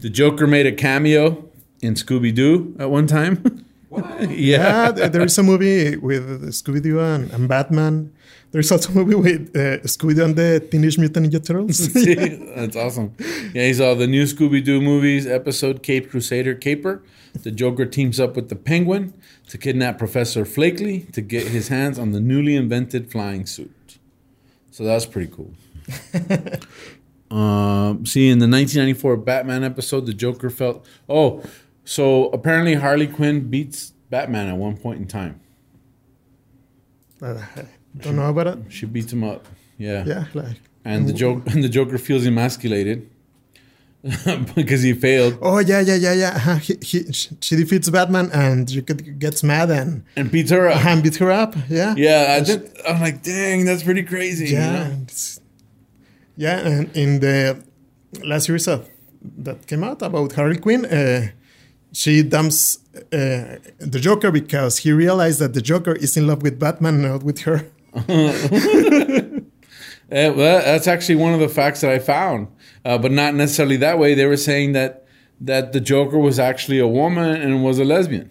the 0.00 0.08
Joker 0.08 0.46
made 0.46 0.66
a 0.66 0.72
cameo 0.72 1.48
in 1.82 1.94
Scooby 1.94 2.34
Doo 2.34 2.74
at 2.78 2.90
one 2.90 3.06
time. 3.06 3.66
What? 3.94 4.30
Yeah, 4.30 4.92
th- 4.92 5.12
there 5.12 5.22
is 5.22 5.38
a 5.38 5.42
movie 5.42 5.96
with 5.96 6.48
Scooby 6.52 6.82
Doo 6.82 7.00
and, 7.00 7.30
and 7.30 7.48
Batman. 7.48 8.12
There's 8.50 8.70
also 8.72 8.90
a 8.90 8.94
movie 8.94 9.14
with 9.14 9.56
uh, 9.56 9.82
Scooby 9.86 10.14
Doo 10.16 10.24
and 10.24 10.36
the 10.36 10.66
Teenage 10.70 10.98
Mutant 10.98 11.26
Ninja 11.26 11.44
Turtles. 11.44 11.78
See? 11.92 12.14
That's 12.14 12.76
awesome. 12.76 13.14
Yeah, 13.52 13.66
he 13.66 13.74
saw 13.74 13.94
the 13.94 14.06
new 14.06 14.24
Scooby 14.24 14.64
Doo 14.64 14.80
movies 14.80 15.26
episode 15.26 15.82
Cape 15.82 16.10
Crusader 16.10 16.54
Caper. 16.54 17.02
The 17.42 17.50
Joker 17.50 17.84
teams 17.86 18.20
up 18.20 18.36
with 18.36 18.48
the 18.48 18.56
Penguin 18.56 19.12
to 19.48 19.58
kidnap 19.58 19.98
Professor 19.98 20.44
Flakeley 20.44 21.10
to 21.12 21.20
get 21.20 21.48
his 21.48 21.68
hands 21.68 21.98
on 21.98 22.12
the 22.12 22.20
newly 22.20 22.54
invented 22.56 23.10
flying 23.10 23.44
suit. 23.46 23.98
So 24.70 24.84
that's 24.84 25.06
pretty 25.06 25.32
cool. 25.32 25.52
um, 27.36 28.06
see, 28.06 28.30
in 28.30 28.38
the 28.38 28.48
1994 28.48 29.16
Batman 29.18 29.64
episode, 29.64 30.06
the 30.06 30.14
Joker 30.14 30.50
felt. 30.50 30.86
Oh, 31.08 31.42
so 31.84 32.26
apparently 32.30 32.74
Harley 32.74 33.06
Quinn 33.06 33.48
beats 33.48 33.92
Batman 34.10 34.48
at 34.48 34.56
one 34.56 34.76
point 34.76 35.00
in 35.00 35.06
time. 35.06 35.40
Uh, 37.22 37.42
I 37.56 37.64
don't 38.00 38.16
know 38.16 38.28
about 38.28 38.46
it. 38.46 38.58
She 38.68 38.86
beats 38.86 39.12
him 39.12 39.24
up. 39.24 39.46
Yeah. 39.78 40.04
Yeah, 40.06 40.24
like 40.34 40.56
And 40.84 41.08
the 41.08 41.12
joke 41.12 41.46
and 41.52 41.62
the 41.62 41.68
Joker 41.68 41.98
feels 41.98 42.26
emasculated 42.26 43.10
because 44.54 44.82
he 44.82 44.92
failed 44.92 45.38
oh 45.40 45.58
yeah, 45.60 45.80
yeah, 45.80 45.94
yeah, 45.94 46.12
yeah. 46.12 46.32
Uh-huh. 46.36 46.56
He, 46.56 46.76
he, 46.82 47.12
she 47.12 47.56
defeats 47.56 47.88
Batman 47.88 48.30
and 48.32 48.70
you 48.70 48.82
gets 48.82 49.42
mad 49.42 49.70
and 49.70 50.04
and 50.16 50.30
beats 50.30 50.50
her 50.50 50.68
up. 50.68 50.84
and 50.84 51.02
beat 51.02 51.16
her 51.16 51.30
up. 51.30 51.54
Yeah, 51.68 51.94
Yeah, 51.96 52.36
I 52.38 52.44
think, 52.44 52.70
I'm 52.86 53.00
like, 53.00 53.22
dang, 53.22 53.64
that's 53.64 53.82
pretty 53.82 54.02
crazy. 54.02 54.48
you 54.48 54.56
yeah, 54.56 54.72
know? 54.72 54.82
and 54.82 55.38
yeah. 56.36 56.58
And 56.58 56.96
in 56.96 57.20
the 57.20 57.64
last 58.22 58.46
series 58.46 58.68
of 58.68 58.88
that 59.38 59.66
came 59.66 59.82
out 59.82 60.02
about 60.02 60.32
Harley 60.32 60.58
Quinn, 60.58 60.84
uh, 60.84 61.28
she 61.94 62.22
dumps 62.22 62.78
uh, 62.94 63.58
the 63.78 63.98
Joker 64.00 64.30
because 64.30 64.78
he 64.78 64.92
realized 64.92 65.38
that 65.40 65.54
the 65.54 65.62
Joker 65.62 65.92
is 65.94 66.16
in 66.16 66.26
love 66.26 66.42
with 66.42 66.58
Batman, 66.60 67.00
not 67.02 67.22
with 67.22 67.40
her. 67.46 67.66
Well, 70.10 70.34
that's 70.36 70.86
actually 70.86 71.16
one 71.16 71.34
of 71.34 71.40
the 71.40 71.48
facts 71.48 71.80
that 71.80 71.90
I 71.90 71.98
found, 71.98 72.48
uh, 72.84 72.98
but 72.98 73.10
not 73.10 73.34
necessarily 73.34 73.76
that 73.78 73.98
way. 73.98 74.14
They 74.14 74.26
were 74.26 74.36
saying 74.36 74.72
that 74.72 75.06
that 75.40 75.72
the 75.72 75.80
Joker 75.80 76.18
was 76.18 76.38
actually 76.38 76.78
a 76.78 76.86
woman 76.86 77.40
and 77.40 77.64
was 77.64 77.78
a 77.78 77.84
lesbian. 77.84 78.30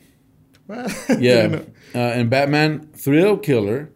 Well, 0.67 0.88
Yeah, 1.19 1.43
you 1.43 1.47
know. 1.49 1.65
uh, 1.95 1.97
and 1.97 2.30
Batman 2.30 2.88
Thrill 2.95 3.38
Killer, 3.38 3.89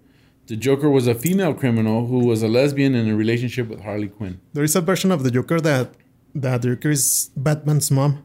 the 0.47 0.57
Joker 0.57 0.89
was 0.89 1.07
a 1.07 1.13
female 1.15 1.53
criminal 1.53 2.07
who 2.07 2.25
was 2.25 2.41
a 2.43 2.47
lesbian 2.49 2.93
in 2.95 3.07
a 3.07 3.15
relationship 3.15 3.69
with 3.69 3.81
Harley 3.81 4.09
Quinn. 4.09 4.39
There 4.53 4.63
is 4.65 4.75
a 4.75 4.81
version 4.81 5.11
of 5.11 5.23
the 5.23 5.31
Joker 5.31 5.61
that 5.61 5.93
that 6.35 6.61
the 6.63 6.69
Joker 6.75 6.91
is 6.91 7.29
Batman's 7.37 7.89
mom, 7.89 8.23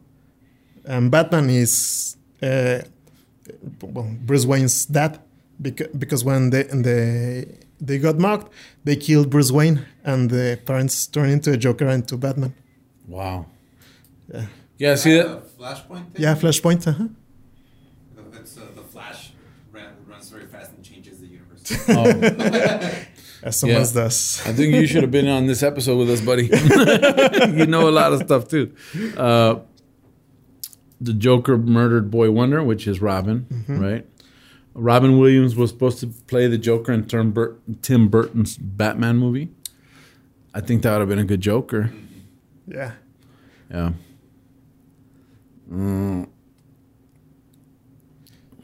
and 0.85 1.09
Batman 1.11 1.49
is 1.49 2.17
uh, 2.41 2.79
well, 3.81 4.09
Bruce 4.21 4.45
Wayne's 4.45 4.85
dad. 4.85 5.19
Because, 5.61 5.87
because 5.97 6.23
when 6.25 6.49
they 6.49 6.63
they 6.63 7.45
they 7.79 7.97
got 7.99 8.17
mocked, 8.17 8.51
they 8.83 8.95
killed 8.95 9.29
Bruce 9.29 9.51
Wayne, 9.51 9.85
and 10.03 10.29
the 10.29 10.59
parents 10.65 11.07
turned 11.07 11.31
into 11.31 11.51
a 11.51 11.57
Joker 11.57 11.87
and 11.87 12.05
to 12.07 12.17
Batman. 12.17 12.53
Wow. 13.07 13.45
Yeah. 14.33 14.45
Yeah, 14.77 14.95
see 14.95 15.15
that? 15.17 15.27
that 15.27 15.57
Flashpoint 15.57 16.11
thing? 16.11 16.21
Yeah, 16.21 16.35
Flashpoint. 16.35 16.87
Uh-huh. 16.87 17.07
It's 18.39 18.57
uh, 18.57 18.61
the 18.75 18.81
Flash 18.81 19.31
ran, 19.71 19.93
runs 20.07 20.29
very 20.29 20.47
fast 20.47 20.71
and 20.73 20.83
changes 20.83 21.19
the 21.19 21.27
universe. 21.27 21.63
Oh, 21.87 22.03
As 23.43 23.57
someone 23.57 23.81
Yeah. 23.81 23.93
does. 23.93 24.41
I 24.45 24.53
think 24.53 24.73
you 24.73 24.87
should 24.87 25.03
have 25.03 25.11
been 25.11 25.27
on 25.27 25.45
this 25.47 25.63
episode 25.63 25.97
with 25.97 26.09
us, 26.09 26.21
buddy. 26.21 26.45
you 27.57 27.65
know 27.67 27.87
a 27.87 27.91
lot 27.91 28.11
of 28.13 28.21
stuff 28.23 28.47
too. 28.47 28.73
Uh, 29.17 29.59
the 31.03 31.13
Joker 31.13 31.57
murdered 31.57 32.09
Boy 32.11 32.31
Wonder, 32.31 32.63
which 32.63 32.87
is 32.87 33.01
Robin, 33.01 33.45
right? 33.67 34.05
Robin 34.73 35.19
Williams 35.19 35.55
was 35.55 35.69
supposed 35.69 35.99
to 35.99 36.07
play 36.07 36.47
the 36.47 36.57
Joker 36.57 36.91
in 36.93 37.05
Tim, 37.05 37.31
Bur- 37.31 37.55
Tim 37.81 38.07
Burton's 38.07 38.57
Batman 38.57 39.17
movie. 39.17 39.49
I 40.53 40.61
think 40.61 40.81
that 40.83 40.91
would 40.93 40.99
have 41.01 41.09
been 41.09 41.19
a 41.19 41.25
good 41.25 41.41
Joker. 41.41 41.91
Yeah. 42.67 42.93
Yeah. 43.71 43.91
Mm, 45.71 46.27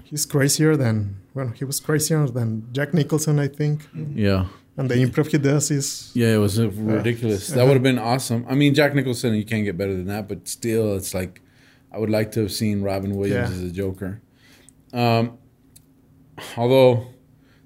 He's 0.04 0.25
crazier 0.25 0.75
than 0.75 1.15
well, 1.34 1.49
he 1.49 1.63
was 1.65 1.80
crazier 1.80 2.28
than 2.28 2.67
Jack 2.71 2.93
Nicholson, 2.93 3.38
I 3.39 3.47
think. 3.47 3.88
yeah. 3.93 4.47
And 4.78 4.89
the 4.89 4.95
improv 4.95 5.28
he 5.28 5.38
does 5.38 5.69
is 5.71 6.12
Yeah, 6.15 6.36
it 6.36 6.38
was 6.38 6.58
uh, 6.60 6.69
ridiculous. 6.69 7.47
That 7.49 7.65
would 7.65 7.73
have 7.73 7.84
been 7.84 7.99
awesome. 7.99 8.45
I 8.49 8.56
mean, 8.56 8.73
Jack 8.73 8.95
Nicholson, 8.95 9.34
you 9.36 9.43
can't 9.45 9.65
get 9.65 9.78
better 9.78 9.93
than 9.93 10.06
that, 10.08 10.28
but 10.30 10.47
still, 10.47 10.95
it's 10.95 11.13
like 11.13 11.41
I 11.91 11.97
would 11.97 12.10
like 12.10 12.32
to 12.34 12.41
have 12.41 12.52
seen 12.52 12.82
Robin 12.82 13.15
Williams 13.15 13.49
Yeah. 13.49 13.56
as 13.56 13.63
a 13.63 13.71
Joker. 13.71 14.21
Um, 14.93 15.38
although 16.58 17.08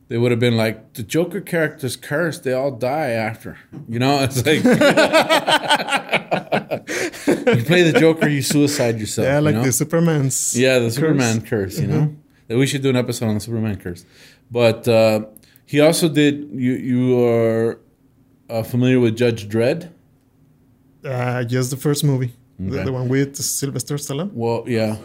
they 0.08 0.18
would 0.18 0.32
have 0.32 0.40
been 0.40 0.58
like 0.58 0.94
the 0.94 1.04
Joker 1.04 1.42
character's 1.42 1.96
cursed; 1.96 2.44
they 2.44 2.54
all 2.54 2.72
die 2.72 3.10
after. 3.10 3.58
You 3.88 4.00
know, 4.00 4.20
it's 4.30 4.46
like 4.46 4.64
you 7.58 7.64
play 7.64 7.84
the 7.84 7.98
Joker, 8.00 8.28
you 8.28 8.42
suicide 8.42 9.00
yourself. 9.00 9.26
yeah, 9.26 9.40
like 9.40 9.54
you 9.54 9.60
know? 9.62 9.66
the 9.66 9.72
Superman's. 9.72 10.58
Yeah, 10.58 10.80
the 10.80 10.86
curse. 10.86 10.96
Superman 10.96 11.42
curse, 11.42 11.80
you 11.80 11.88
know? 11.88 12.16
That 12.48 12.58
we 12.58 12.66
should 12.68 12.82
do 12.82 12.90
an 12.90 12.96
episode 12.96 13.28
on 13.28 13.36
the 13.36 13.40
Superman 13.40 13.78
curse. 13.78 14.06
But 14.52 14.88
uh, 14.88 15.26
he 15.66 15.80
also 15.80 16.10
did, 16.10 16.50
you, 16.54 16.74
you 16.74 17.26
are 17.26 17.80
uh, 18.50 18.64
familiar 18.64 19.00
with 19.00 19.16
Judge 19.18 19.48
Dredd? 19.48 19.92
Uh, 21.04 21.44
just 21.44 21.72
the 21.72 21.78
first 21.78 22.04
movie, 22.04 22.34
Okay. 22.72 22.84
the 22.86 22.92
one 22.94 23.08
with 23.10 23.36
Sylvester 23.36 23.96
Stallone. 23.96 24.32
Well, 24.34 24.64
yeah, 24.68 24.98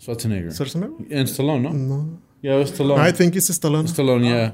Schwarzenegger. 0.00 0.48
Schwarzenegger? 0.48 0.98
And 1.10 1.28
Stallone, 1.28 1.62
no? 1.62 1.70
No, 1.72 2.18
Yeah, 2.42 2.54
it 2.56 2.58
was 2.58 2.72
Stallone. 2.72 2.98
I 2.98 3.12
think 3.12 3.36
it's 3.36 3.50
Stallone. 3.50 3.84
Stallone, 3.88 4.24
yeah. 4.24 4.52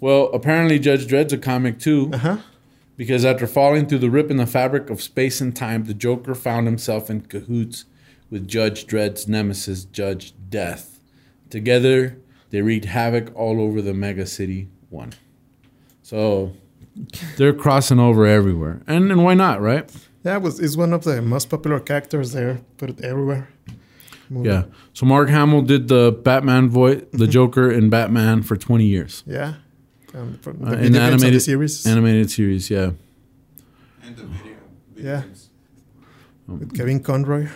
Well, 0.00 0.30
apparently 0.32 0.78
Judge 0.78 1.06
Dredd's 1.06 1.32
a 1.32 1.38
comic 1.38 1.78
too, 1.78 2.10
Uh 2.12 2.18
huh. 2.18 2.36
because 2.96 3.24
after 3.24 3.46
falling 3.46 3.86
through 3.86 3.98
the 3.98 4.10
rip 4.10 4.30
in 4.30 4.36
the 4.38 4.46
fabric 4.46 4.88
of 4.90 5.02
space 5.02 5.40
and 5.40 5.54
time, 5.54 5.84
the 5.84 5.94
Joker 5.94 6.34
found 6.34 6.66
himself 6.66 7.10
in 7.10 7.20
cahoots 7.22 7.84
with 8.30 8.48
Judge 8.48 8.86
Dredd's 8.86 9.28
nemesis, 9.28 9.84
Judge 9.84 10.32
Death. 10.48 11.00
Together, 11.50 12.16
they 12.50 12.62
wreaked 12.62 12.86
havoc 12.86 13.30
all 13.34 13.60
over 13.60 13.82
the 13.82 13.92
mega 13.92 14.24
city 14.26 14.68
one. 14.88 15.12
So 16.02 16.52
they're 17.36 17.52
crossing 17.52 17.98
over 18.00 18.24
everywhere. 18.26 18.80
And 18.86 19.10
and 19.12 19.22
why 19.24 19.34
not, 19.34 19.60
right? 19.60 19.90
Yeah, 20.24 20.36
it 20.36 20.42
was 20.42 20.60
it's 20.60 20.76
one 20.76 20.92
of 20.92 21.04
the 21.04 21.22
most 21.22 21.48
popular 21.48 21.80
characters 21.80 22.32
there. 22.32 22.60
Put 22.76 22.90
it 22.90 23.00
everywhere. 23.04 23.48
Movie. 24.28 24.48
Yeah. 24.48 24.64
So 24.92 25.06
Mark 25.06 25.28
Hamill 25.28 25.62
did 25.62 25.88
the 25.88 26.12
Batman 26.12 26.68
voice, 26.68 27.02
the 27.12 27.26
Joker 27.36 27.70
in 27.70 27.90
Batman 27.90 28.42
for 28.42 28.56
20 28.56 28.84
years. 28.84 29.24
Yeah. 29.26 29.54
Um, 30.14 30.38
from 30.42 30.58
the 30.58 30.66
Uh, 30.66 30.72
in 30.72 30.78
games 30.78 30.86
and 30.86 30.96
animated 30.96 31.34
the 31.34 31.40
series 31.40 31.86
animated 31.86 32.30
series, 32.30 32.68
yeah. 32.70 32.90
and 34.02 34.16
the 34.16 34.24
video. 34.24 34.52
video 34.94 35.10
Yeah. 35.12 35.20
games. 35.22 35.50
with 36.48 36.76
Kevin 36.76 37.00
Conroy. 37.00 37.48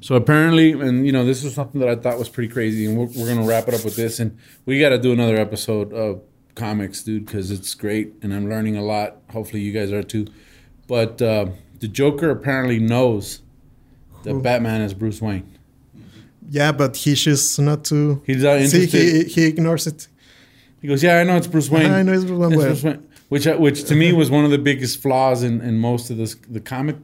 So 0.00 0.14
apparently, 0.14 0.72
and 0.72 1.04
you 1.06 1.12
know, 1.12 1.24
this 1.24 1.42
is 1.44 1.54
something 1.54 1.80
that 1.80 1.88
I 1.88 1.96
thought 1.96 2.18
was 2.18 2.28
pretty 2.28 2.52
crazy, 2.52 2.86
and 2.86 2.96
we're, 2.96 3.06
we're 3.16 3.26
gonna 3.34 3.46
wrap 3.46 3.66
it 3.68 3.74
up 3.74 3.84
with 3.84 3.96
this, 3.96 4.20
and 4.20 4.36
we 4.64 4.78
got 4.78 4.90
to 4.90 4.98
do 4.98 5.12
another 5.12 5.36
episode 5.36 5.92
of 5.92 6.22
comics, 6.56 7.02
dude, 7.02 7.26
because 7.26 7.50
it's 7.50 7.74
great, 7.74 8.14
and 8.22 8.34
I'm 8.34 8.48
learning 8.48 8.76
a 8.76 8.82
lot. 8.82 9.18
Hopefully, 9.30 9.62
you 9.62 9.72
guys 9.72 9.92
are 9.92 10.02
too. 10.02 10.26
But 10.88 11.22
uh, 11.22 11.46
the 11.78 11.88
Joker 11.88 12.30
apparently 12.30 12.78
knows 12.80 13.42
that 14.24 14.32
Who? 14.32 14.42
Batman 14.42 14.80
is 14.80 14.94
Bruce 14.94 15.22
Wayne. 15.22 15.48
Yeah, 16.48 16.72
but 16.72 16.96
he's 16.96 17.22
just 17.22 17.58
not 17.60 17.84
to. 17.86 18.22
He's 18.26 18.42
not 18.42 18.58
See, 18.60 18.84
interested. 18.84 19.26
he, 19.26 19.32
he 19.32 19.44
ignores 19.46 19.86
it. 19.86 20.08
He 20.80 20.88
goes, 20.88 21.02
"Yeah, 21.02 21.18
I 21.18 21.24
know 21.24 21.36
it's 21.36 21.46
Bruce 21.46 21.70
Wayne. 21.70 21.90
I 21.90 22.02
know 22.02 22.12
it's 22.12 22.24
Bruce 22.24 22.38
Wayne, 22.38 22.52
It's 22.52 22.62
Bruce 22.62 22.82
Wayne." 22.84 23.08
Which, 23.28 23.46
which 23.46 23.84
to 23.84 23.96
me 23.96 24.12
was 24.12 24.30
one 24.30 24.44
of 24.44 24.52
the 24.52 24.58
biggest 24.58 25.02
flaws 25.02 25.42
in, 25.42 25.60
in 25.60 25.78
most 25.78 26.10
of 26.10 26.16
this 26.16 26.36
the 26.48 26.60
comic. 26.60 26.96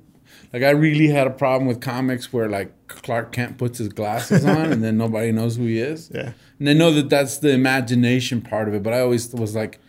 Like 0.53 0.63
I 0.63 0.71
really 0.71 1.09
had 1.09 1.27
a 1.27 1.31
problem 1.31 1.67
with 1.67 1.81
comics 1.81 2.33
where 2.33 2.49
like 2.49 2.73
Clark 2.87 3.33
Kent 3.33 3.59
puts 3.59 3.79
his 3.79 3.89
glasses 3.89 4.45
on 4.45 4.71
and 4.71 4.85
then 4.85 4.99
nobody 4.99 5.33
knows 5.33 5.57
who 5.57 5.65
he 5.65 5.79
is. 5.79 6.11
Yeah. 6.15 6.33
And 6.63 6.71
I 6.71 6.75
know 6.75 6.93
that 6.93 7.11
that's 7.11 7.39
the 7.39 7.51
imagination 7.51 8.41
part 8.41 8.69
of 8.69 8.75
it, 8.75 8.85
but 8.85 8.93
I 8.93 9.01
always 9.01 9.35
was 9.35 9.57
like, 9.57 9.81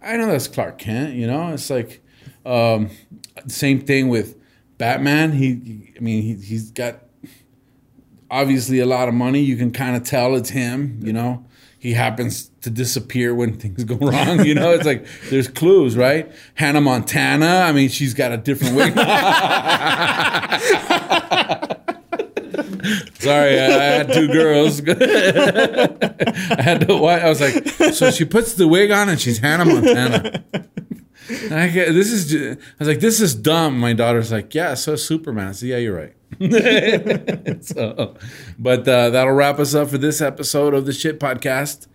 I 0.00 0.16
know 0.16 0.28
that's 0.28 0.46
Clark 0.46 0.78
Kent. 0.78 1.14
You 1.14 1.26
know, 1.26 1.52
it's 1.52 1.68
like 1.68 2.00
um, 2.46 2.90
same 3.48 3.80
thing 3.80 4.08
with 4.08 4.36
Batman. 4.78 5.32
He, 5.32 5.92
I 5.96 6.00
mean, 6.00 6.22
he, 6.22 6.34
he's 6.34 6.70
got 6.70 7.00
obviously 8.30 8.78
a 8.78 8.86
lot 8.86 9.08
of 9.08 9.14
money. 9.14 9.40
You 9.40 9.56
can 9.56 9.72
kind 9.72 9.96
of 9.96 10.04
tell 10.04 10.36
it's 10.36 10.50
him. 10.50 11.00
You 11.02 11.12
know, 11.12 11.44
he 11.76 11.94
happens 11.94 12.52
to 12.60 12.70
disappear 12.70 13.34
when 13.34 13.58
things 13.58 13.82
go 13.82 13.96
wrong. 14.00 14.44
You 14.44 14.54
know, 14.54 14.70
it's 14.70 14.86
like 14.86 15.04
there's 15.28 15.48
clues, 15.48 15.96
right? 15.96 16.30
Hannah 16.54 16.80
Montana. 16.80 17.64
I 17.66 17.72
mean, 17.72 17.88
she's 17.88 18.14
got 18.14 18.30
a 18.30 18.36
different 18.36 18.76
wig. 18.76 18.94
Sorry, 23.18 23.60
I, 23.60 23.66
I 23.66 23.84
had 23.84 24.12
two 24.12 24.28
girls. 24.28 24.80
I 24.88 26.62
had 26.62 26.86
to. 26.86 27.04
I 27.04 27.28
was 27.28 27.40
like, 27.40 27.66
so 27.94 28.10
she 28.10 28.24
puts 28.24 28.54
the 28.54 28.68
wig 28.68 28.90
on 28.90 29.08
and 29.08 29.20
she's 29.20 29.38
Hannah 29.38 29.64
Montana. 29.64 30.44
I 31.50 31.68
get, 31.68 31.92
this 31.92 32.10
is. 32.10 32.34
I 32.34 32.56
was 32.78 32.88
like, 32.88 33.00
this 33.00 33.20
is 33.20 33.34
dumb. 33.34 33.78
My 33.78 33.92
daughter's 33.92 34.32
like, 34.32 34.54
yeah, 34.54 34.74
so 34.74 34.96
Superman. 34.96 35.54
Yeah, 35.60 35.76
you're 35.76 35.96
right. 35.96 36.14
so, 37.64 38.16
but 38.58 38.88
uh, 38.88 39.10
that'll 39.10 39.32
wrap 39.32 39.58
us 39.58 39.74
up 39.74 39.90
for 39.90 39.98
this 39.98 40.20
episode 40.20 40.74
of 40.74 40.86
the 40.86 40.92
Shit 40.92 41.20
Podcast. 41.20 41.86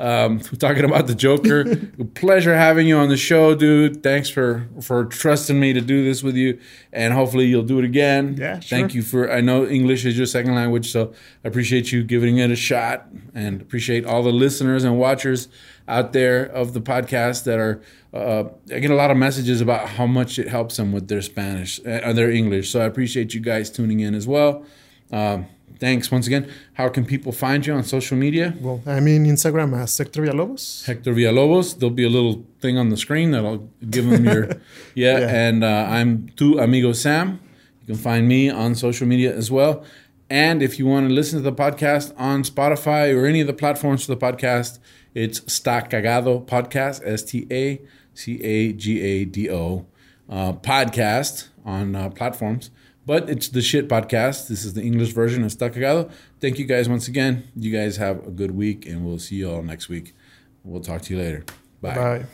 Um, 0.00 0.40
talking 0.58 0.84
about 0.84 1.06
the 1.06 1.14
Joker. 1.14 1.76
Pleasure 2.14 2.56
having 2.56 2.88
you 2.88 2.96
on 2.96 3.10
the 3.10 3.18
show, 3.18 3.54
dude. 3.54 4.02
Thanks 4.02 4.30
for 4.30 4.66
for 4.80 5.04
trusting 5.04 5.60
me 5.60 5.74
to 5.74 5.82
do 5.82 6.02
this 6.02 6.22
with 6.22 6.36
you, 6.36 6.58
and 6.90 7.12
hopefully 7.12 7.44
you'll 7.44 7.62
do 7.62 7.78
it 7.78 7.84
again. 7.84 8.36
Yeah, 8.38 8.60
sure. 8.60 8.78
Thank 8.78 8.94
you 8.94 9.02
for. 9.02 9.30
I 9.30 9.42
know 9.42 9.66
English 9.66 10.06
is 10.06 10.16
your 10.16 10.26
second 10.26 10.54
language, 10.54 10.90
so 10.90 11.12
I 11.44 11.48
appreciate 11.48 11.92
you 11.92 12.02
giving 12.02 12.38
it 12.38 12.50
a 12.50 12.56
shot, 12.56 13.08
and 13.34 13.60
appreciate 13.60 14.06
all 14.06 14.22
the 14.22 14.32
listeners 14.32 14.84
and 14.84 14.98
watchers 14.98 15.48
out 15.86 16.14
there 16.14 16.44
of 16.44 16.72
the 16.72 16.80
podcast 16.80 17.44
that 17.44 17.58
are. 17.58 17.82
Uh, 18.12 18.44
I 18.74 18.78
get 18.80 18.90
a 18.90 18.96
lot 18.96 19.10
of 19.10 19.18
messages 19.18 19.60
about 19.60 19.90
how 19.90 20.06
much 20.06 20.38
it 20.38 20.48
helps 20.48 20.78
them 20.78 20.92
with 20.92 21.08
their 21.08 21.22
Spanish 21.22 21.78
and 21.84 22.16
their 22.16 22.30
English. 22.30 22.70
So 22.70 22.80
I 22.80 22.84
appreciate 22.84 23.34
you 23.34 23.40
guys 23.40 23.70
tuning 23.70 24.00
in 24.00 24.14
as 24.14 24.26
well. 24.26 24.64
Um, 25.12 25.46
thanks 25.78 26.10
once 26.10 26.26
again. 26.26 26.50
How 26.74 26.88
can 26.88 27.04
people 27.04 27.32
find 27.32 27.66
you 27.66 27.74
on 27.74 27.84
social 27.84 28.16
media? 28.16 28.54
Well, 28.60 28.82
I'm 28.86 29.06
in 29.08 29.24
Instagram 29.24 29.78
as 29.78 29.96
Hector 29.96 30.22
Villalobos. 30.22 30.86
Hector 30.86 31.14
Villalobos. 31.14 31.78
There'll 31.78 31.94
be 31.94 32.04
a 32.04 32.10
little 32.10 32.44
thing 32.60 32.78
on 32.78 32.88
the 32.88 32.96
screen 32.96 33.30
that'll 33.30 33.68
give 33.88 34.08
them 34.08 34.24
your 34.24 34.44
yeah. 34.94 35.18
Yeah. 35.18 35.46
And 35.46 35.64
uh, 35.64 35.86
I'm 35.88 36.28
Tu 36.36 36.58
Amigo 36.58 36.92
Sam. 36.92 37.40
You 37.82 37.94
can 37.94 38.02
find 38.02 38.28
me 38.28 38.50
on 38.50 38.74
social 38.74 39.06
media 39.06 39.34
as 39.34 39.50
well. 39.50 39.84
And 40.28 40.62
if 40.62 40.78
you 40.78 40.86
want 40.86 41.08
to 41.08 41.14
listen 41.14 41.38
to 41.38 41.42
the 41.42 41.52
podcast 41.52 42.12
on 42.16 42.44
Spotify 42.44 43.14
or 43.14 43.26
any 43.26 43.40
of 43.40 43.46
the 43.48 43.52
platforms 43.52 44.06
for 44.06 44.14
the 44.14 44.20
podcast, 44.20 44.78
it's 45.12 45.40
Sta 45.52 45.80
Cagado 45.82 46.46
Podcast, 46.46 47.00
S 47.04 47.24
T 47.24 47.46
A 47.50 47.80
C 48.14 48.40
A 48.42 48.72
G 48.72 49.00
A 49.00 49.24
D 49.24 49.50
O 49.50 49.86
uh, 50.28 50.52
podcast 50.52 51.48
on 51.64 51.96
uh, 51.96 52.10
platforms. 52.10 52.70
But 53.10 53.28
it's 53.28 53.48
the 53.48 53.60
shit 53.60 53.88
podcast. 53.88 54.46
This 54.46 54.64
is 54.64 54.74
the 54.74 54.82
English 54.82 55.14
version 55.14 55.42
of 55.42 55.50
Sta 55.50 55.68
Cagado. 55.68 56.12
Thank 56.38 56.60
you 56.60 56.64
guys 56.64 56.88
once 56.88 57.08
again. 57.08 57.42
You 57.56 57.72
guys 57.72 57.96
have 57.96 58.24
a 58.24 58.30
good 58.30 58.52
week, 58.52 58.86
and 58.86 59.04
we'll 59.04 59.18
see 59.18 59.34
you 59.34 59.50
all 59.50 59.64
next 59.64 59.88
week. 59.88 60.14
We'll 60.62 60.80
talk 60.80 61.02
to 61.02 61.14
you 61.14 61.20
later. 61.20 61.44
Bye. 61.82 61.96
Bye. 61.96 62.26